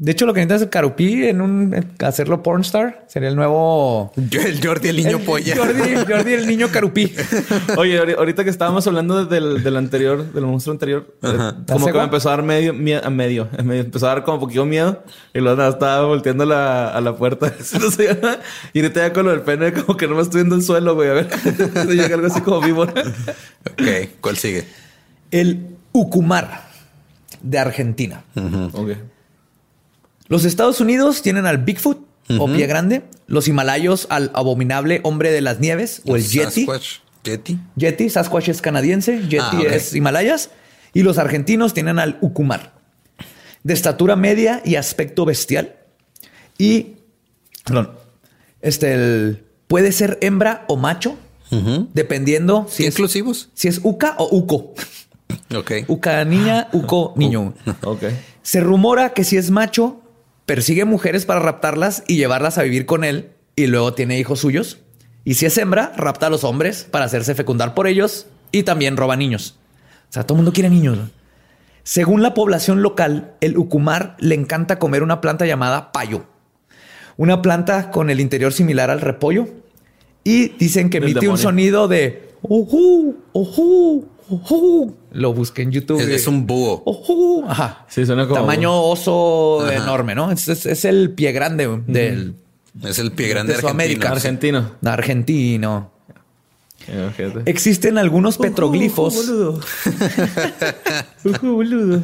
[0.00, 1.74] De hecho, lo que necesitas es carupí en un
[2.04, 3.04] hacerlo pornstar.
[3.08, 5.56] Sería el nuevo Yo, el Jordi, el niño el polla.
[5.56, 7.12] Jordi, Jordi, el niño carupí.
[7.76, 11.90] Oye, ahori- ahorita que estábamos hablando del, del anterior, del monstruo anterior, eh, como que
[11.90, 14.64] ¿Está me empezó a dar medio, mie- a medio, me empezó a dar como poquito
[14.64, 15.02] miedo
[15.34, 17.52] y luego nada, estaba volteando la, a la puerta.
[18.72, 20.94] Y ahorita ya con lo del pene, como que no me estoy viendo el suelo,
[20.94, 21.08] güey.
[21.10, 21.28] A ver,
[21.88, 22.82] llega algo así como vivo.
[22.84, 24.64] Ok, ¿cuál sigue?
[25.32, 26.68] El Ucumar
[27.42, 28.22] de Argentina.
[28.72, 28.90] Ok.
[30.28, 31.98] Los Estados Unidos tienen al Bigfoot
[32.38, 36.66] o pie grande, los himalayos al abominable hombre de las nieves o el Yeti.
[36.66, 36.86] Sasquatch.
[37.24, 37.58] Yeti.
[37.76, 40.50] Yeti, Sasquatch es canadiense, Yeti Ah, es Himalayas.
[40.92, 42.74] Y los argentinos tienen al Ucumar,
[43.62, 45.76] de estatura media y aspecto bestial.
[46.58, 46.96] Y,
[47.64, 47.92] perdón,
[48.60, 51.16] este, el- puede ser hembra o macho,
[51.94, 53.48] dependiendo si ¿Qué es, inclusivos?
[53.54, 54.74] si es Uca o Uco.
[55.56, 55.72] Ok.
[55.88, 57.54] Uca niña, Uco niño.
[57.82, 58.02] Ok.
[58.42, 60.00] Se rumora que si es macho,
[60.48, 64.78] persigue mujeres para raptarlas y llevarlas a vivir con él y luego tiene hijos suyos.
[65.22, 68.96] Y si es hembra, rapta a los hombres para hacerse fecundar por ellos y también
[68.96, 69.58] roba niños.
[70.08, 70.96] O sea, todo el mundo quiere niños.
[70.96, 71.10] ¿no?
[71.82, 76.24] Según la población local, el ucumar le encanta comer una planta llamada payo.
[77.18, 79.48] Una planta con el interior similar al repollo.
[80.24, 82.30] Y dicen que emite un sonido de.
[85.12, 86.00] Lo busqué en YouTube.
[86.00, 87.44] Es, es un búho.
[87.48, 87.86] Ajá.
[87.88, 89.74] Sí, suena como- Tamaño oso Ajá.
[89.74, 90.30] enorme, ¿no?
[90.30, 92.34] Es, es- es el pie grande del
[92.84, 93.70] Es el pie grande de argentino.
[93.70, 94.10] Sudamérica.
[94.10, 94.70] Argentino.
[94.84, 95.90] argentino.
[96.86, 97.50] Eh, fíjate.
[97.50, 99.14] Existen algunos petroglifos.
[99.26, 99.60] boludo.
[101.42, 102.00] Boludo.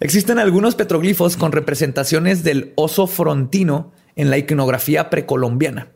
[0.00, 5.88] Existen algunos petroglifos con representaciones del oso frontino en la iconografía precolombiana.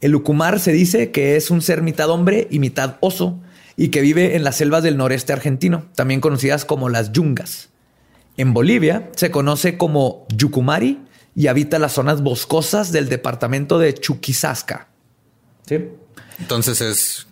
[0.00, 3.38] El ucumar se dice que es un ser mitad hombre y mitad oso
[3.82, 7.70] y que vive en las selvas del noreste argentino, también conocidas como las yungas.
[8.36, 10.98] En Bolivia se conoce como yucumari
[11.34, 14.88] y habita las zonas boscosas del departamento de Chuquisasca.
[15.66, 15.78] ¿Sí?
[16.40, 17.26] Entonces es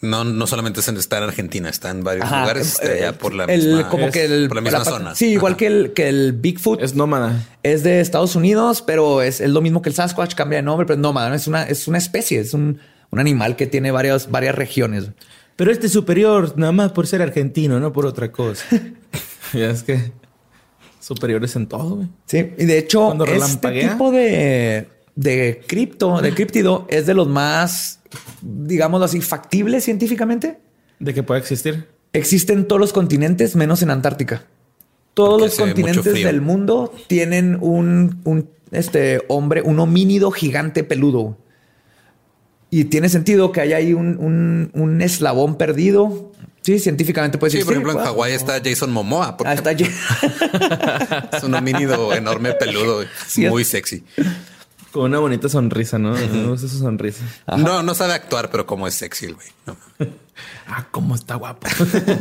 [0.00, 3.18] No, no solamente es en- está en Argentina, está en varios Ajá, lugares eh, allá
[3.18, 5.14] por la el- misma, como que el- por la misma zona.
[5.16, 7.44] Sí, igual que el, que el Bigfoot Es nómada.
[7.64, 10.86] es de Estados Unidos, pero es, es lo mismo que el Sasquatch, cambia de nombre,
[10.86, 12.78] pero es nómada, es una, es una especie, es un,
[13.10, 15.06] un animal que tiene varias, varias regiones.
[15.58, 18.64] Pero este es superior, nada más por ser argentino, no por otra cosa.
[19.52, 20.12] ya es que
[21.00, 22.08] superiores en todo, güey.
[22.26, 24.86] Sí, y de hecho, Cuando este tipo de,
[25.16, 27.98] de cripto, de críptido, es de los más,
[28.40, 30.60] digámoslo así, factibles científicamente.
[31.00, 31.88] De que pueda existir.
[32.12, 34.44] Existe en todos los continentes, menos en Antártica.
[35.12, 41.36] Todos Porque los continentes del mundo tienen un, un, este hombre, un homínido gigante peludo.
[42.70, 46.32] Y tiene sentido que haya ahí un, un- un eslabón perdido.
[46.62, 47.64] Sí, científicamente puede Sí, ser.
[47.64, 48.06] por ejemplo, en wow.
[48.06, 49.36] Hawái está Jason Momoa.
[49.38, 49.72] por Ah, está.
[51.32, 54.04] Es un homínido enorme, peludo, Sí, es- muy sexy.
[54.92, 56.12] Con una bonita sonrisa, ¿no?
[56.12, 57.22] Me gusta su sonrisa.
[57.58, 59.46] No, no sabe actuar, pero como es sexy el güey.
[59.66, 59.76] No.
[60.70, 61.66] Ah, cómo está guapo.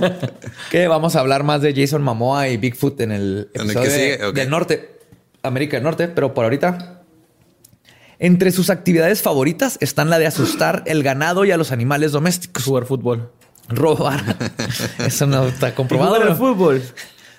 [0.72, 3.92] que vamos a hablar más de Jason Momoa y Bigfoot en el ¿En el episodio
[3.92, 5.00] de- del norte,
[5.44, 6.97] América del Norte, pero por ahorita.
[8.20, 12.64] Entre sus actividades favoritas están la de asustar el ganado y a los animales domésticos.
[12.64, 13.32] Jugar fútbol.
[13.70, 14.38] Robar.
[15.00, 16.16] Eso no está comprobado.
[16.16, 16.84] jugar fútbol.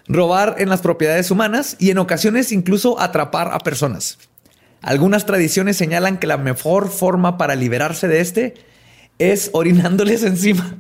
[0.07, 4.19] Robar en las propiedades humanas y en ocasiones incluso atrapar a personas.
[4.81, 8.55] Algunas tradiciones señalan que la mejor forma para liberarse de este
[9.19, 10.77] es orinándoles encima.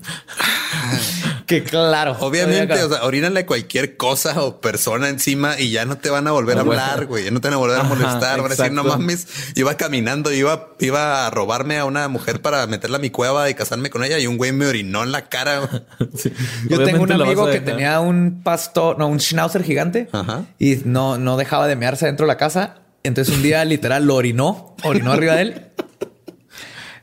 [1.49, 2.15] Que claro.
[2.21, 6.31] Obviamente, o sea, orínale cualquier cosa o persona encima y ya no te van a
[6.33, 7.25] volver a hablar, güey.
[7.25, 8.43] Ya no te van a volver a Ajá, molestar.
[8.43, 9.27] Van a decir, no mames,
[9.57, 13.55] iba caminando, iba, iba a robarme a una mujer para meterla a mi cueva y
[13.55, 15.87] casarme con ella y un güey me orinó en la cara.
[16.15, 16.33] Sí.
[16.69, 20.45] Yo tengo un amigo que tenía un pastor, no, un schnauzer gigante Ajá.
[20.59, 22.77] y no, no dejaba de mearse dentro de la casa.
[23.05, 25.63] Entonces un día literal lo orinó, orinó arriba de él.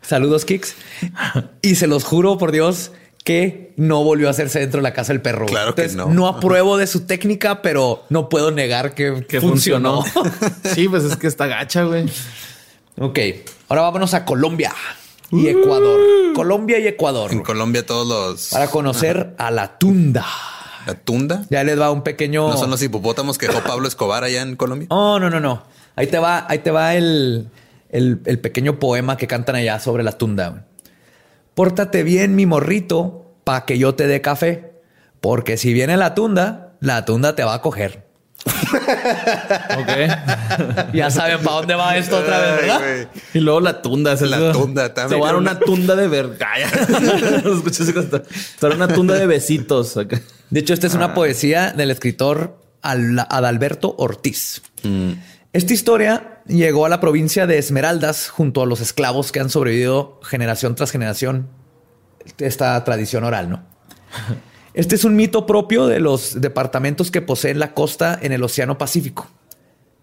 [0.01, 0.75] Saludos, Kicks.
[1.61, 2.91] Y se los juro por Dios
[3.25, 5.47] que no volvió a hacerse dentro de la casa el perro.
[5.47, 6.27] Claro que Entonces, no.
[6.27, 10.03] apruebo de su técnica, pero no puedo negar que, Que funcionó.
[10.03, 10.31] funcionó.
[10.73, 12.05] sí, pues es que está gacha, güey.
[12.99, 13.19] ok,
[13.67, 14.73] ahora vámonos a Colombia
[15.31, 15.99] y Ecuador.
[16.35, 17.31] Colombia y Ecuador.
[17.31, 18.49] En Colombia todos los...
[18.51, 20.25] Para conocer a la tunda.
[20.85, 21.45] La tunda.
[21.49, 22.47] Ya les va un pequeño.
[22.47, 24.87] ¿No son los hipopótamos que dejó Pablo Escobar allá en Colombia?
[24.91, 25.63] Oh, no, no, no.
[25.95, 27.49] Ahí te va, ahí te va el,
[27.89, 30.67] el, el pequeño poema que cantan allá sobre la tunda.
[31.55, 34.73] Pórtate bien, mi morrito, pa' que yo te dé café.
[35.21, 38.05] Porque si viene la tunda, la tunda te va a coger.
[39.77, 39.89] Ok.
[40.93, 42.81] Ya saben para dónde va esto otra vez, ¿verdad?
[42.83, 44.15] Ay, y luego la tunda.
[44.17, 45.17] se- La tunda también.
[45.19, 46.47] Se va a dar una tunda de verga.
[46.57, 48.23] Escuché ese costal.
[48.29, 49.97] Se va a dar una tunda de besitos.
[49.97, 50.21] acá.
[50.49, 54.61] De hecho, esta es una poesía del escritor Al- Adalberto Ortiz.
[55.55, 60.19] Esta historia llegó a la provincia de Esmeraldas junto a los esclavos que han sobrevivido
[60.21, 61.47] generación tras generación.
[62.39, 63.63] Esta tradición oral, ¿no?
[64.73, 68.77] Este es un mito propio de los departamentos que poseen la costa en el Océano
[68.77, 69.29] Pacífico.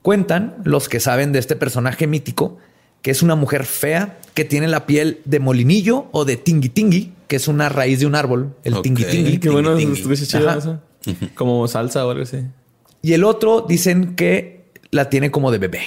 [0.00, 2.57] Cuentan los que saben de este personaje mítico
[3.03, 7.12] que es una mujer fea que tiene la piel de molinillo o de tingui tingui,
[7.28, 8.84] que es una raíz de un árbol, el Ok.
[8.84, 9.38] tingui tingui.
[9.38, 9.98] Qué bueno, tingui.
[9.98, 10.80] estuviese chido eso.
[11.34, 12.38] Como salsa o algo así.
[13.03, 14.62] Y el otro dicen que
[14.93, 15.80] la tiene como de bebé.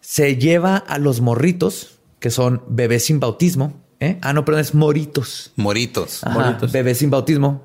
[0.00, 3.74] Se lleva a los morritos, que son bebés sin bautismo.
[4.00, 4.18] ¿eh?
[4.22, 5.52] Ah, no, perdón, es moritos.
[5.56, 6.22] Moritos.
[6.24, 6.70] Ajá, Moritos.
[6.72, 7.64] bebés sin bautismo.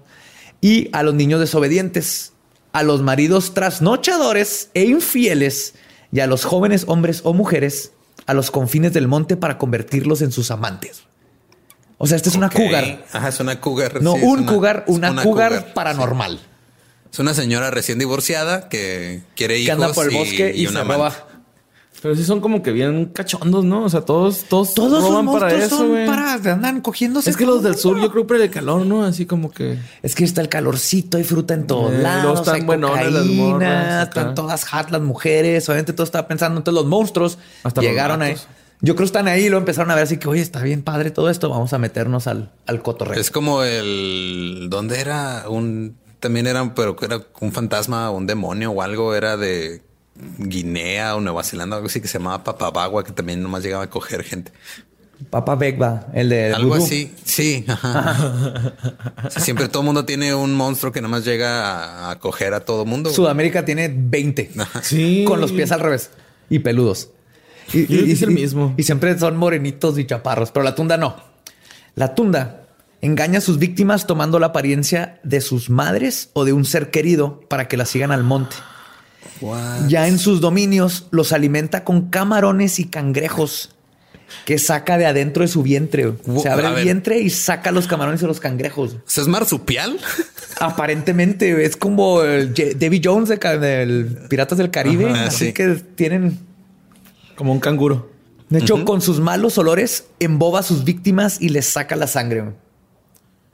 [0.61, 2.33] Y a los niños desobedientes,
[2.71, 5.75] a los maridos trasnochadores e infieles
[6.11, 7.91] y a los jóvenes hombres o mujeres
[8.25, 11.03] a los confines del monte para convertirlos en sus amantes.
[11.97, 12.53] O sea, esta es una Ok.
[12.53, 13.05] cougar.
[13.11, 14.01] Ajá, es una cougar.
[14.01, 16.39] No, sí, un una- cougar, una, cougar, paranormal.
[17.13, 20.61] Es una señora recién divorciada que quiere Que hijos anda por el y- bosque y,
[20.63, 20.95] y una se amante.
[20.97, 21.27] roba.
[22.01, 23.85] Pero sí son como que bien cachondos, ¿no?
[23.85, 26.05] O sea, todos, todos, Todos los roban para monstruos eso, son güey.
[26.05, 27.29] para andan cogiéndose.
[27.29, 29.05] Es que los del sur, yo creo por el calor, ¿no?
[29.05, 29.77] Así como que.
[30.01, 33.21] Es que está el calorcito, hay fruta en todos Eh, lados, están hay buenonas las
[33.23, 34.19] cocaína, morras, acá.
[34.19, 38.21] están todas hot las mujeres, obviamente todo estaba pensando, entonces los monstruos Hasta los llegaron
[38.21, 38.35] ahí.
[38.81, 40.81] Yo creo que están ahí y lo empezaron a ver así que, oye, está bien
[40.81, 43.17] padre todo esto, vamos a meternos al, al cotorreo.
[43.17, 44.67] Es como el.
[44.69, 45.45] ¿Dónde era?
[45.47, 45.95] Un.
[46.23, 49.13] También era, pero que era un fantasma, un demonio o algo.
[49.13, 49.81] Era de
[50.37, 53.89] Guinea o Nueva Zelanda, algo así que se llamaba Papabagua, que también nomás llegaba a
[53.89, 54.53] coger gente.
[55.29, 56.83] Papa Begba, el de Algo vudú.
[56.85, 57.13] así.
[57.25, 57.65] Sí.
[57.67, 58.73] ajá.
[59.25, 62.53] O sea, siempre todo el mundo tiene un monstruo que nomás llega a, a coger
[62.53, 63.09] a todo mundo.
[63.09, 63.15] güey.
[63.15, 64.51] Sudamérica tiene 20
[64.81, 65.25] Sí.
[65.27, 66.09] con los pies al revés
[66.49, 67.09] y peludos.
[67.73, 68.73] Y, es el mismo.
[68.77, 71.15] Y siempre son morenitos y chaparros, pero la tunda no.
[71.95, 72.62] La tunda
[73.03, 77.41] engaña a sus víctimas tomando la apariencia de sus madres o de un ser querido
[77.49, 78.55] para que la sigan al monte.
[79.41, 79.87] What?
[79.89, 83.75] Ya en sus dominios los alimenta con camarones y cangrejos
[84.45, 86.13] que saca de adentro de su vientre.
[86.41, 88.95] Se abre el vientre y saca los camarones y los cangrejos.
[89.05, 89.99] ¿Es marsupial?
[90.61, 95.09] Aparentemente es como el Davy Jones de del Piratas del Caribe.
[95.09, 95.53] Ajá, así sí.
[95.53, 96.39] que tienen
[97.35, 98.11] Como un canguro.
[98.49, 102.53] De hecho, con sus malos olores, emboba a sus víctimas y les saca la sangre.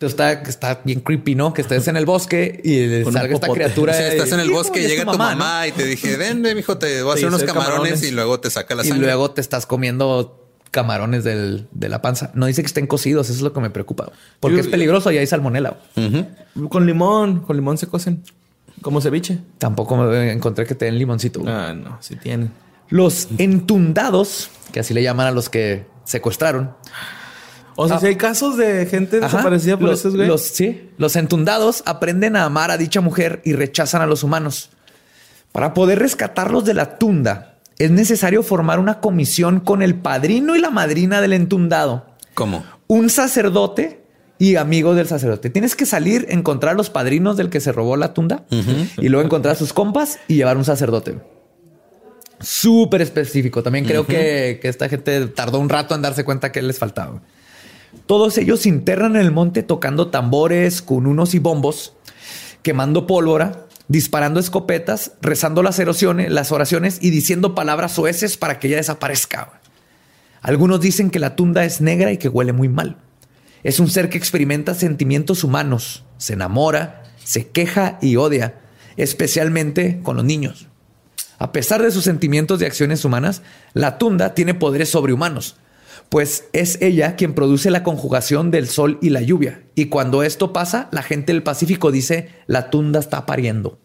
[0.07, 1.53] Está, está bien creepy, ¿no?
[1.53, 3.59] Que estés en el bosque y Con salga esta popote.
[3.63, 3.93] criatura.
[3.93, 5.67] O sea, estás en el bosque, es llega tu mamá, ¿no?
[5.67, 8.03] y te dije, ven, ven, mijo, te voy a hacer unos camarones, camarones.
[8.03, 9.05] y luego te saca la Y sangre.
[9.07, 10.35] luego te estás comiendo
[10.71, 12.31] camarones del- de la panza.
[12.35, 14.11] No dice que estén cocidos, eso es lo que me preocupa.
[14.39, 15.77] Porque Yo- es peligroso y hay salmonela.
[16.69, 18.23] Con limón, con limón se cocen.
[18.81, 19.39] Como ceviche.
[19.57, 21.41] Tampoco me encontré que te den limoncito.
[21.41, 21.51] güey.
[21.53, 22.51] Ah, no, sí tienen.
[22.89, 26.71] Los entundados, que así le llaman a los que secuestraron,
[27.81, 27.99] O sea, Ah.
[28.01, 29.27] si hay casos de gente Ajá.
[29.27, 30.27] desaparecida por los, esos, güey.
[30.27, 34.69] los- sí, los entundados aprenden a amar a dicha mujer y rechazan a los humanos.
[35.53, 40.59] Para poder rescatarlos de la tunda, es necesario formar una comisión con el padrino y
[40.59, 42.65] la madrina del entundado, ¿Cómo?
[42.87, 44.01] un sacerdote
[44.37, 45.49] y amigos del sacerdote.
[45.49, 48.43] Tienes que salir, encontrar a los padrinos del que se robó la tunda
[48.97, 51.17] y luego encontrar a sus compas y llevar un sacerdote.
[52.41, 53.63] Súper específico.
[53.63, 57.21] También creo que, que esta gente tardó un rato en darse cuenta que les faltaba.
[58.05, 61.93] Todos ellos se internan en el monte tocando tambores, con unos y bombos,
[62.61, 68.67] quemando pólvora, disparando escopetas, rezando las oraciones, las oraciones y diciendo palabras soeces para que
[68.67, 69.59] ella desaparezca.
[70.41, 72.97] Algunos dicen que la tunda es negra y que huele muy mal.
[73.63, 78.59] Es un ser que experimenta sentimientos humanos, se enamora, se queja y odia,
[78.95, 80.67] especialmente con los niños.
[81.39, 83.41] A pesar de sus sentimientos de acciones humanas,
[83.73, 85.57] la tunda tiene poderes sobrehumanos,
[86.09, 89.61] pues es ella quien produce la conjugación del sol y la lluvia.
[89.75, 93.77] Y cuando esto pasa, la gente del Pacífico dice, la tunda está pariendo.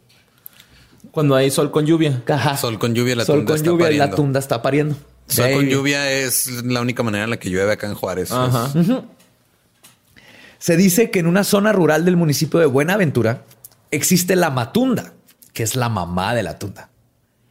[1.11, 2.23] Cuando hay sol con lluvia.
[2.27, 2.57] Ajá.
[2.57, 4.17] Sol con lluvia, la Sol tunda con está lluvia y la pariendo.
[4.17, 4.97] tunda está pariendo.
[5.29, 8.33] Sol con lluvia es la única manera en la que llueve acá en Juárez.
[8.33, 8.73] Ajá.
[10.59, 13.45] Se dice que en una zona rural del municipio de Buenaventura
[13.91, 15.13] existe la matunda,
[15.53, 16.89] que es la mamá de la tunda.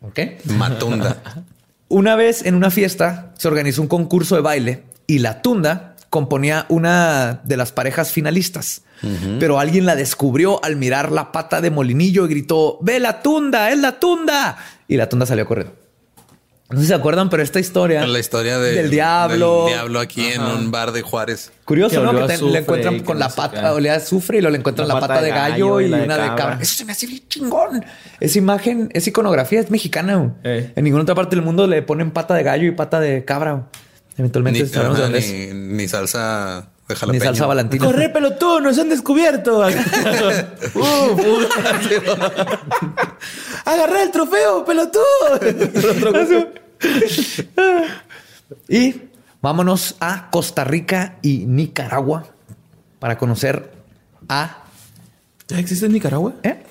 [0.01, 0.19] ¿Ok?
[0.45, 1.21] Matunda.
[1.93, 6.65] Una vez en una fiesta se organizó un concurso de baile y la tunda componía
[6.69, 8.81] una de las parejas finalistas.
[9.39, 13.69] Pero alguien la descubrió al mirar la pata de molinillo y gritó, ve la tunda,
[13.69, 14.57] es la tunda.
[14.87, 15.75] Y la tunda salió corriendo.
[16.69, 18.07] No sé si se acuerdan, pero esta historia...
[18.07, 19.65] La historia de- del diablo.
[19.65, 21.51] del diablo aquí en un bar de Juárez.
[21.65, 22.27] Curioso, Que ¿no?
[22.27, 23.67] Que te- le encuentran con no la pata, qué.
[23.67, 26.19] olía a azufre y luego le encuentran la, pata, de gallo, y, la una de
[26.21, 26.35] cabra.
[26.35, 26.57] cabra.
[26.61, 27.85] Eso se me hace bien chingón.
[28.19, 30.33] Esa imagen, esa iconografía es mexicana.
[30.43, 30.71] Eh.
[30.75, 33.67] En ninguna otra parte del mundo le ponen pata de gallo y pata de cabra.
[34.17, 35.53] Eventualmente Ni, sabemos de ajá, dónde es.
[35.53, 37.23] ni, ni salsa de Ni jalapeño.
[37.23, 37.85] salsa valentina.
[37.85, 38.59] ¡Corre, pelotudo!
[38.59, 39.59] ¡Nos han descubierto!
[40.73, 41.45] ¡Uf, uf.
[43.65, 45.03] ¡Agarré el trofeo, pelotudo!
[48.67, 49.01] Y
[49.41, 52.27] vámonos a Costa Rica y Nicaragua
[52.99, 53.71] para conocer
[54.29, 54.57] a...
[55.47, 56.33] ¿Ya existe en Nicaragua?
[56.43, 56.61] ¿eh?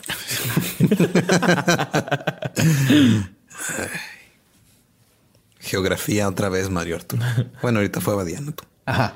[5.60, 7.22] Geografía otra vez, Mario Arturo.
[7.62, 8.64] Bueno, ahorita fue Badiano tú.
[8.86, 9.14] Ajá.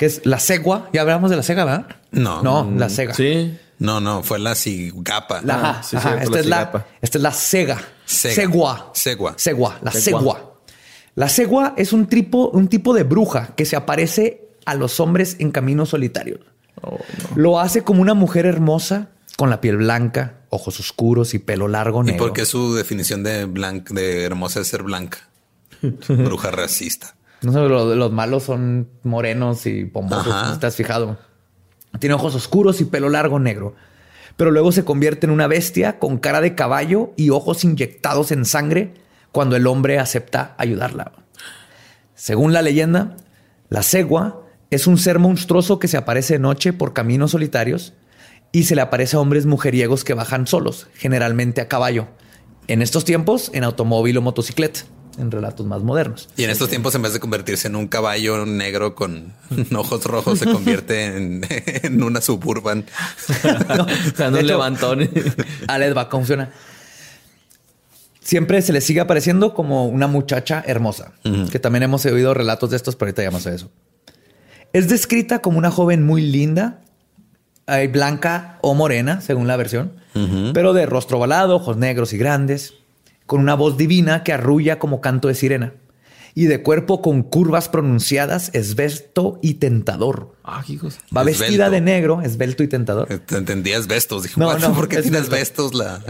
[0.00, 0.88] Que es la cegua.
[0.94, 1.86] Ya hablamos de la cega, ¿verdad?
[2.10, 2.42] No.
[2.42, 3.12] No, la cega.
[3.12, 3.54] Sí.
[3.78, 5.42] No, no, fue la cigapa.
[5.42, 6.08] La, Ah, ajá, sí, ajá.
[6.16, 7.78] cierto, esta, la es la, esta es la cega.
[8.06, 8.34] Cega.
[8.34, 8.90] Segua.
[8.94, 9.34] Segua.
[9.36, 9.78] Segua.
[9.82, 10.20] La Segua.
[10.20, 10.54] segua.
[11.16, 15.36] La segua es un tipo, un tipo de bruja que se aparece a los hombres
[15.38, 16.40] en caminos solitarios.
[16.80, 16.98] Oh,
[17.36, 22.02] Lo hace como una mujer hermosa con la piel blanca, ojos oscuros y pelo largo
[22.02, 22.24] ¿Y negro.
[22.26, 23.46] por qué su definición de
[23.90, 25.18] de hermosa es ser blanca?
[26.08, 27.16] Bruja racista.
[27.42, 30.50] No sé, lo- los malos son morenos y pomposos, Ajá.
[30.50, 31.18] ¿no te has fijado?
[31.98, 33.74] Tiene ojos oscuros y pelo largo negro.
[34.36, 38.44] Pero luego se convierte en una bestia con cara de caballo y ojos inyectados en
[38.44, 38.94] sangre
[39.32, 41.12] cuando el hombre acepta ayudarla.
[42.14, 43.16] Según la leyenda,
[43.68, 47.94] la cegua es un ser monstruoso que se aparece de noche por caminos solitarios
[48.52, 52.08] y se le aparece a hombres mujeriegos que bajan solos, generalmente a caballo.
[52.68, 54.80] En estos tiempos, en automóvil o motocicleta,
[55.18, 56.28] en relatos más modernos.
[56.36, 59.32] Y en estos tiempos, en vez de convertirse en un caballo negro con
[59.76, 62.84] ojos rojos, se convierte en, en una suburban.
[63.76, 64.98] No, O sea, no un levantón.
[65.00, 66.50] Les va, ¿cómo funciona?
[68.20, 71.12] Siempre se le sigue apareciendo como una muchacha hermosa,
[71.50, 73.70] que también hemos oído relatos de estos, pero ahorita llamamos a eso.
[74.72, 76.82] Es descrita como una joven muy linda,
[77.66, 79.92] eh, blanca o morena, según la versión,
[80.54, 82.74] pero de rostro ovalado, ojos negros y grandes,
[83.30, 85.72] con una voz divina que arrulla como canto de sirena,
[86.34, 90.34] y de cuerpo con curvas pronunciadas, esbesto y tentador.
[90.42, 90.98] Ah, hijos.
[91.16, 91.70] Va vestida Esbelto.
[91.70, 93.06] de negro, esbelto y tentador.
[93.06, 94.24] Te entendías vestos.
[94.24, 94.58] Dije, No, "What?
[94.58, 95.00] no, ¿por qué
[95.72, 96.00] la,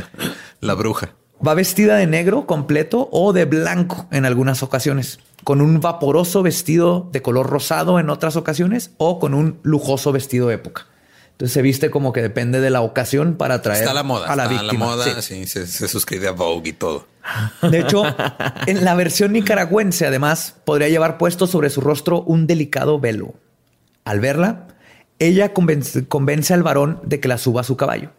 [0.62, 1.14] la bruja?
[1.46, 7.10] Va vestida de negro completo o de blanco en algunas ocasiones, con un vaporoso vestido
[7.12, 10.86] de color rosado en otras ocasiones o con un lujoso vestido de época.
[11.40, 14.30] Entonces se viste como que depende de la ocasión para atraer Está la moda.
[14.30, 14.84] a la está víctima.
[14.88, 15.04] la moda.
[15.22, 15.22] Sí.
[15.22, 17.06] Sí, se, se suscribe a Vogue y todo.
[17.62, 18.02] De hecho,
[18.66, 23.32] en la versión nicaragüense, además, podría llevar puesto sobre su rostro un delicado velo.
[24.04, 24.66] Al verla,
[25.18, 28.10] ella convence, convence al varón de que la suba a su caballo.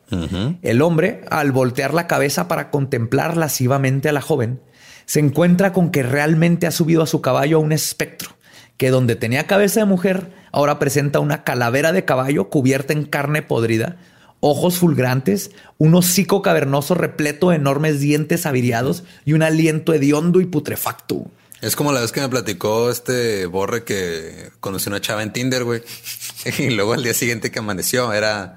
[0.63, 4.61] El hombre, al voltear la cabeza para contemplar lascivamente a la joven,
[5.05, 8.31] se encuentra con que realmente ha subido a su caballo a un espectro,
[8.77, 13.41] que donde tenía cabeza de mujer, ahora presenta una calavera de caballo cubierta en carne
[13.41, 13.97] podrida,
[14.39, 20.45] ojos fulgrantes, un hocico cavernoso repleto de enormes dientes aviriados y un aliento hediondo y
[20.45, 21.25] putrefacto.
[21.61, 25.63] Es como la vez que me platicó este Borre que conoció una chava en Tinder,
[25.63, 25.83] güey.
[26.57, 28.55] Y luego al día siguiente que amaneció era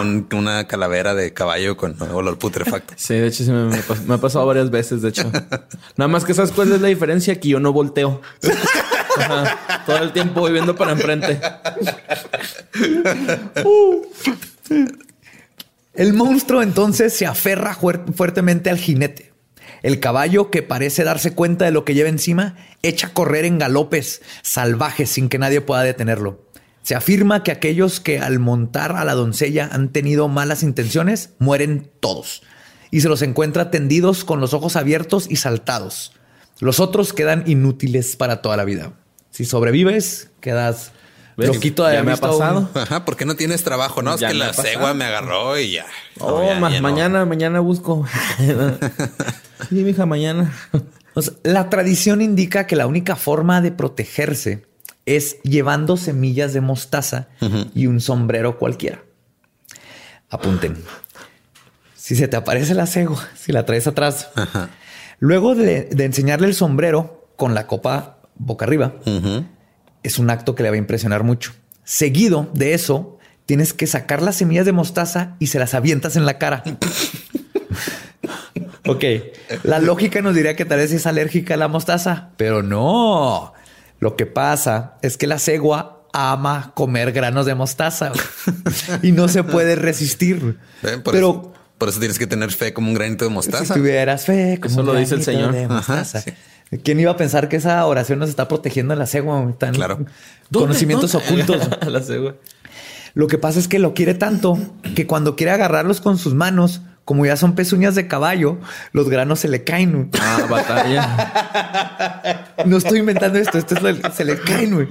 [0.00, 2.94] un- una calavera de caballo con olor putrefacto.
[2.96, 5.28] Sí, de hecho sí me, me ha pasado varias veces, de hecho.
[5.96, 8.20] Nada más que sabes cuál es la diferencia, que yo no volteo.
[9.86, 11.40] Todo el tiempo voy viendo para enfrente.
[15.94, 19.32] El monstruo entonces se aferra fuer- fuertemente al jinete.
[19.82, 23.58] El caballo, que parece darse cuenta de lo que lleva encima, echa a correr en
[23.58, 26.44] galopes salvajes sin que nadie pueda detenerlo.
[26.82, 31.90] Se afirma que aquellos que al montar a la doncella han tenido malas intenciones mueren
[32.00, 32.42] todos
[32.90, 36.12] y se los encuentra tendidos con los ojos abiertos y saltados.
[36.58, 38.92] Los otros quedan inútiles para toda la vida.
[39.30, 40.92] Si sobrevives, quedas
[41.36, 41.48] ¿Ves?
[41.54, 42.70] loquito de Ya me ha un- pasado.
[42.74, 44.02] Ajá, ¿por qué no tienes trabajo?
[44.02, 45.86] No, es que la cegua me agarró y ya.
[46.18, 46.82] Oh, No, ya- ma- ya no.
[46.88, 48.06] mañana, mañana busco.
[49.68, 50.52] sí, mija, mañana.
[51.14, 54.66] O sea, la tradición indica que la única forma de protegerse
[55.06, 57.28] es llevando semillas de mostaza
[57.74, 59.02] y un sombrero cualquiera.
[60.28, 60.76] Apunten.
[61.96, 64.28] Si se te aparece la cegua, si la traes atrás,
[65.18, 68.94] luego de, de enseñarle el sombrero con la copa boca arriba,
[70.02, 71.52] es un acto que le va a impresionar mucho.
[71.84, 76.26] Seguido de eso, tienes que sacar las semillas de mostaza y se las avientas en
[76.26, 76.62] la cara.
[78.86, 79.04] Ok,
[79.62, 83.52] la lógica nos diría que tal vez es alérgica a la mostaza, pero no.
[84.00, 88.10] Lo que pasa es que la cegua ama comer granos de mostaza
[89.02, 90.58] y no se puede resistir.
[90.82, 93.72] Ven, Pero eso, por eso tienes que tener fe como un granito de si mostaza.
[93.74, 95.52] tuvieras fe, como Eso un lo dice el Señor.
[95.52, 96.18] de Ajá, sí.
[96.84, 99.52] ¿Quién iba a pensar que esa oración nos está protegiendo a la cegua?
[99.58, 100.04] Tan Claro.
[100.52, 101.68] Conocimientos ocultos.
[101.86, 102.36] la cegua.
[103.14, 104.58] Lo que pasa es que lo quiere tanto
[104.94, 108.58] que cuando quiere agarrarlos con sus manos, como ya son pezuñas de caballo,
[108.92, 110.10] los granos se le caen.
[110.20, 112.46] Ah, batalla.
[112.66, 114.86] No estoy inventando esto, esto es lo- se le caen, güey.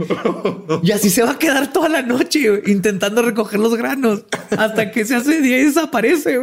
[0.83, 4.25] Y así se va a quedar toda la noche intentando recoger los granos
[4.57, 6.37] hasta que se hace día y desaparece.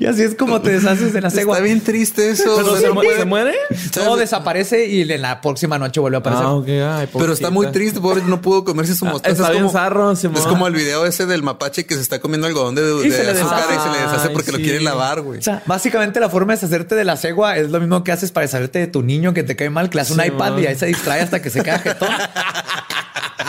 [0.00, 1.56] Y así es como te deshaces de la cegua.
[1.56, 2.54] Está bien triste eso.
[2.56, 3.54] ¿Pero se, no mu- se muere?
[3.92, 6.46] Todo desaparece y en la próxima noche vuelve a aparecer.
[6.46, 7.00] Ah.
[7.00, 9.32] Ay, Pero está muy triste, pobre, no pudo comerse su Ah, mostaza.
[9.32, 10.42] está es bien como, zarro, es Simón.
[10.44, 13.24] como el video ese del mapache que se está comiendo algodón de, de Y se
[13.24, 15.40] le azúcar y se le deshace Ay, porque lo quiere lavar, güey.
[15.40, 18.30] O sea, básicamente la forma de deshacerte de la cegua es lo mismo que haces
[18.32, 20.62] para deshacerte de tu niño que te cae mal, que le das un iPad man.
[20.62, 22.08] y ahí se distrae hasta que se queda jetón.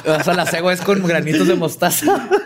[0.05, 2.27] O sea, la cegua es con granitos de mostaza.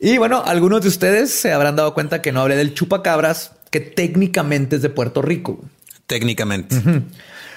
[0.00, 3.80] y bueno, algunos de ustedes se habrán dado cuenta que no hablé del chupacabras, que
[3.80, 5.60] técnicamente es de Puerto Rico.
[6.06, 6.76] Técnicamente.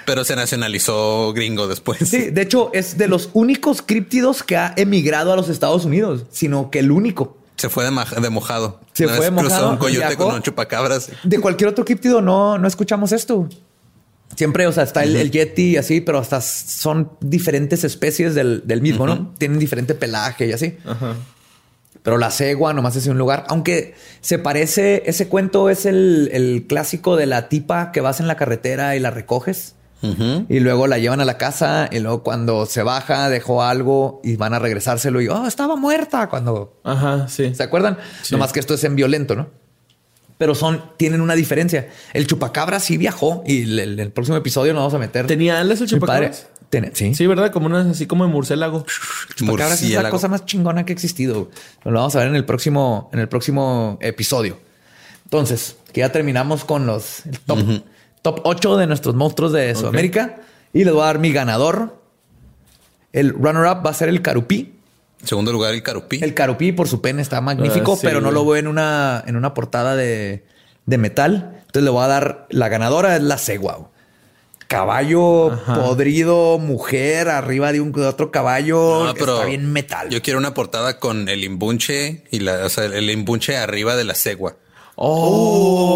[0.06, 2.00] Pero se nacionalizó gringo después.
[2.06, 6.26] Sí, de hecho es de los únicos críptidos que ha emigrado a los Estados Unidos,
[6.32, 7.38] sino que el único.
[7.58, 8.80] Se fue de, mojado.
[8.94, 10.26] Se Una fue de cruzó mojado, un coyote viajó.
[10.26, 11.12] con un chupacabras.
[11.24, 13.48] De cualquier otro críptido no, no escuchamos esto.
[14.36, 18.64] Siempre, o sea, está el, el yeti y así, pero hasta son diferentes especies del,
[18.66, 19.34] del mismo, ¿no?
[19.38, 20.78] Tienen diferente pelaje y así.
[22.04, 26.66] Pero la cegua nomás es un lugar, aunque se parece, ese cuento es el, el
[26.68, 29.76] clásico de la tipa que vas en la carretera y la recoges.
[30.50, 34.36] Y luego la llevan a la casa y luego cuando se baja dejó algo y
[34.36, 37.54] van a regresárselo y oh, estaba muerta cuando Ajá, sí.
[37.54, 38.00] ¿Se acuerdan?
[38.24, 38.34] Sí.
[38.34, 39.50] Nomás que esto es en violento, ¿no?
[40.40, 41.90] Pero son, tienen una diferencia.
[42.14, 45.28] El chupacabra sí viajó y el, el- próximo episodio nos vamos a meter.
[45.28, 46.00] ¿Tenía alas el Mi
[46.94, 47.14] sí.
[47.16, 47.52] Sí, ¿verdad?
[47.52, 48.86] Como una, así como de murciélago.
[49.36, 50.10] Chupacabras es la Murciélago.
[50.10, 51.50] cosa más chingona que ha existido.
[51.84, 54.60] Lo vamos a ver en el próximo, en el próximo episodio.
[55.26, 57.60] Entonces, que ya terminamos con los el top,
[58.22, 60.38] top 8 de nuestros monstruos de Sudamérica.
[60.74, 62.00] Y les voy a dar mi ganador.
[63.14, 64.74] El runner-up va a ser el carupí.
[65.20, 66.20] En segundo lugar, el carupí.
[66.24, 68.36] El carupí por su pene está magnífico, Ah, sí, pero no güey.
[68.36, 70.46] lo veo en una, en una portada de,
[70.86, 71.58] de metal.
[71.58, 73.91] Entonces le voy a dar la ganadora es la cegua.
[74.72, 79.04] Caballo podrido, mujer arriba de un de otro caballo.
[79.06, 80.10] No, que pero está bien metal.
[80.10, 84.06] Yo quiero una portada con el imbunche y la, o sea, el imbunche arriba de
[84.06, 84.56] la cegua.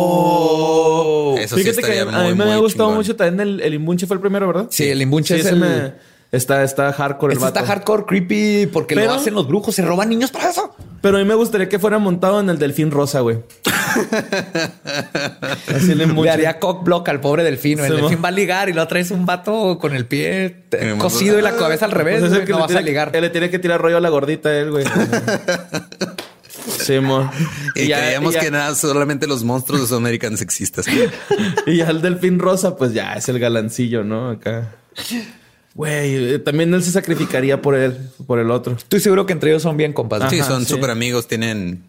[0.05, 1.35] Oh.
[1.37, 2.95] Eso sí Fíjate que estaría a muy, mí me ha gustado chingón.
[2.97, 4.67] mucho también el, el Imbunche fue el primero, ¿verdad?
[4.69, 7.71] Sí, el Imbunche es el- me- está, está hardcore el Este está vato.
[7.71, 10.75] hardcore, creepy, porque Pero- lo hacen los brujos, se roban niños para eso.
[11.01, 13.39] Pero a mí me gustaría que fuera montado en el delfín rosa, güey.
[15.75, 17.79] Así Le haría cock block al pobre delfín.
[17.79, 20.63] El delfín va a ligar y lo traes un vato con el pie
[20.97, 22.19] cosido y la cabeza al revés.
[22.19, 23.11] Pues güey, que no le vas a tiene- ligar.
[23.13, 24.85] él le tiene que tirar rollo a la gordita a él, güey.
[26.79, 27.29] Sí, mo.
[27.75, 30.85] Y, ya- creíamos y ya- que nada, solamente los monstruos de Sudamerican sexistas.
[31.67, 34.29] Y ya el delfín rosa, pues ya es el galancillo, ¿no?
[34.31, 34.75] Acá.
[35.75, 38.73] Güey, eh, también él se sacrificaría por él, por el otro.
[38.75, 40.29] Estoy seguro que entre ellos son bien compas.
[40.31, 40.73] Sí, Ajá, son sí.
[40.73, 41.83] súper amigos, tienen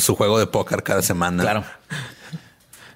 [0.00, 1.42] su juego de póker cada semana.
[1.42, 1.64] Claro.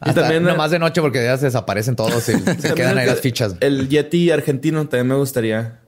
[0.05, 3.21] Y también- nomás de noche porque ya se desaparecen todos y se quedan ahí las
[3.21, 3.55] fichas.
[3.61, 5.79] El Yeti argentino también me gustaría.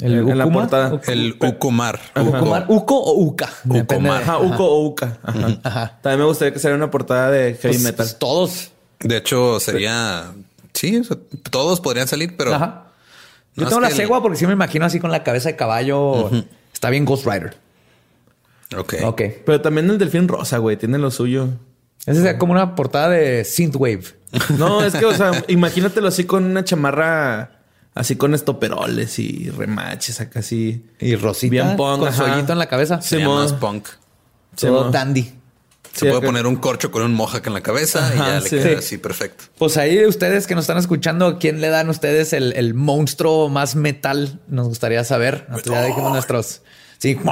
[0.00, 1.00] El en la portada.
[1.06, 2.00] El Ukumar.
[2.16, 3.48] Ukumar, Uco o Uca.
[3.64, 4.94] De- Ajá, Uko o.
[5.00, 5.60] Ajá.
[5.62, 5.98] Ajá.
[6.02, 7.96] También me gustaría que saliera una portada de heavy Pues, metal.
[8.06, 8.70] pues, todos.
[9.00, 10.32] De hecho, sería.
[10.74, 11.00] Sí,
[11.50, 12.82] todos podrían salir, pero.
[13.54, 15.48] Yo No, tengo es la el- cegua porque sí me imagino así con la cabeza
[15.50, 16.30] de caballo.
[16.72, 17.56] Está bien Ghost Rider.
[18.76, 18.94] Ok.
[19.04, 19.22] Ok.
[19.44, 21.48] Pero también el delfín rosa, güey, tiene lo suyo.
[22.06, 24.04] Esa sería como una portada de Synthwave.
[24.58, 27.60] No, es que, o sea, imagínatelo así con una chamarra,
[27.94, 30.86] así con estoperoles y remaches, acá así.
[30.98, 32.40] Y Rosita Bien punk, con ajá.
[32.46, 33.00] su en la cabeza.
[33.26, 33.88] Más punk.
[34.56, 34.92] Todo Simón.
[34.92, 35.32] dandy.
[35.92, 38.40] Se Sí, puede acá- poner un corcho con un mohawk en la cabeza y ya
[38.40, 38.56] le sí.
[38.56, 38.74] queda Sí.
[38.76, 39.44] así perfecto.
[39.58, 43.74] Pues ahí ustedes que nos están escuchando, ¿quién le dan ustedes el, el monstruo más
[43.76, 44.40] metal?
[44.48, 45.46] Nos gustaría saber.
[45.64, 46.62] Dijimos nuestros.
[46.98, 47.18] Sí.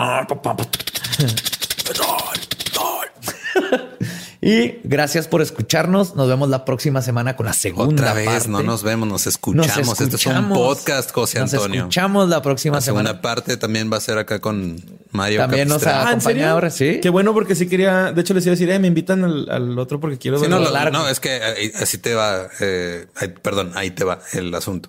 [4.43, 6.17] Y gracias por escucharnos.
[6.17, 8.49] Nos vemos la próxima semana con la segunda Otra vez, parte.
[8.49, 9.67] no nos vemos, nos escuchamos.
[9.69, 10.59] Nos Este es un escuchamos.
[10.59, 11.81] podcast, José Nos Antonio.
[11.81, 13.21] escuchamos la próxima La segunda semana.
[13.21, 14.83] parte también va a ser acá con
[15.13, 17.01] Mario También nos ha- acompañado ahora, sí.
[17.03, 19.51] Qué bueno porque sí quería, de hecho les iba a decir, eh, me invitan al,
[19.51, 20.59] al otro porque quiero Sí, verlo.
[20.59, 20.97] no, lo- largo.
[20.97, 23.07] no, es que ahí- así te va, eh,
[23.43, 24.89] perdón, ahí te va el asunto.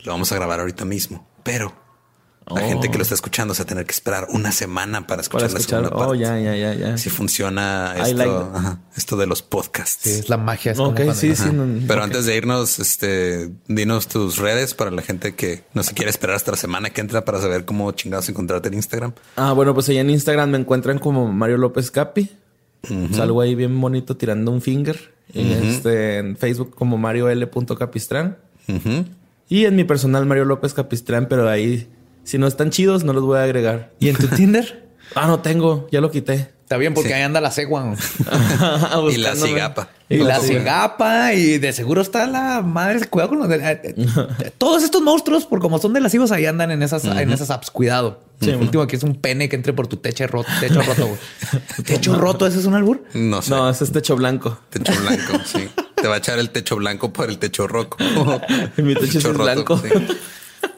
[0.00, 1.74] Lo vamos a grabar ahorita mismo, pero
[2.46, 5.22] la gente que lo está escuchando se va a tener que esperar una semana para
[5.22, 6.04] escuchar, para la segunda parte.
[6.04, 6.94] Oh, ya, ya, ya, ya.
[6.94, 8.56] Así funciona esto, like that.
[8.56, 10.00] ajá, esto de los podcasts.
[10.02, 10.72] Sí, es la magia.
[10.72, 10.78] es
[11.16, 11.50] sí, sí.
[11.52, 15.94] No- Pero antes de irnos, este, dinos tus redes para la gente que no se
[15.94, 19.12] quiere esperar hasta la semana que entra para saber cómo chingados encontrarte en Instagram.
[19.36, 22.30] Ah, bueno, pues allá en Instagram me encuentran como Mario López Capi.
[23.12, 25.12] Salgo ahí bien bonito tirando un finger.
[25.32, 27.48] Este, en Facebook como Mario L.
[27.78, 28.38] Capistrán.
[29.48, 31.88] Y en mi personal Mario López Capistrán, pero ahí,
[32.24, 33.92] si no están chidos, no los voy a agregar.
[34.00, 34.88] ¿Y en tu Tinder?
[35.14, 36.50] Ah, no tengo, ya lo quité.
[36.62, 37.14] Está bien, porque Sí.
[37.14, 37.94] ahí anda la cegua.
[39.12, 39.88] Y la cigapa.
[40.08, 43.04] Y la cigapa, y de seguro está la madre.
[43.08, 46.46] Cuidado con los de- eh, eh, todos estos monstruos, por como son de lascivos, ahí
[46.46, 47.70] andan en esas, en esas apps.
[47.72, 48.20] Cuidado.
[48.40, 50.48] Sí, El último aquí es un pene que entre por tu techo roto.
[50.60, 51.06] Techo roto.
[51.08, 51.18] güey.
[51.84, 53.04] techo roto, ese es un albur.
[53.14, 53.50] No sé.
[53.50, 54.58] No, ese es techo blanco.
[54.70, 55.68] Techo blanco, sí.
[55.96, 57.98] Te va a echar el techo blanco por el techo roco.
[58.76, 59.76] Mi techo es blanco.
[59.78, 59.88] sí.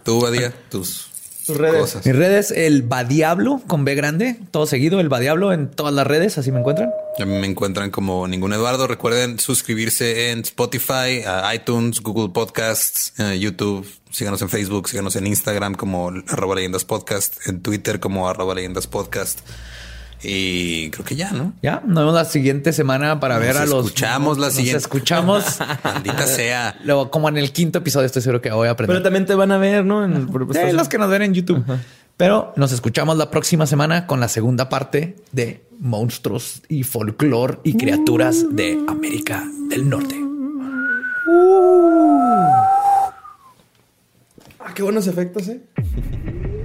[0.05, 1.07] Tú, Badía, tus,
[1.47, 1.81] Tus redes.
[1.81, 2.07] cosas.
[2.07, 6.39] Mis redes, el Badiablo con B grande, todo seguido, el Badiablo en todas las redes,
[6.39, 6.91] así me encuentran.
[7.19, 8.87] A mí me encuentran como ningún Eduardo.
[8.87, 13.87] Recuerden suscribirse en Spotify, a iTunes, Google Podcasts, eh, YouTube.
[14.11, 18.87] Síganos en Facebook, síganos en Instagram como arroba leyendas podcast, en Twitter como arroba leyendas
[18.87, 19.41] podcast.
[20.25, 21.53] Y creo que ya, ¿no?
[21.63, 23.85] Ya, nos vemos la siguiente semana para ver a Nos los.
[23.87, 24.79] escuchamos la nos siguiente.
[24.79, 25.45] escuchamos.
[25.85, 26.77] Maldita sea.
[26.85, 28.95] Luego, como en el quinto episodio, estoy seguro que voy a aprender.
[28.95, 30.05] Pero también te van a ver, ¿no?
[30.05, 31.65] En el- Sí, los que nos ven en YouTube.
[32.17, 37.77] Pero nos escuchamos la próxima semana con la segunda parte de monstruos y folclore y
[37.77, 40.21] criaturas de América del Norte.
[44.61, 45.63] Ah, qué buenos efectos, ¿eh?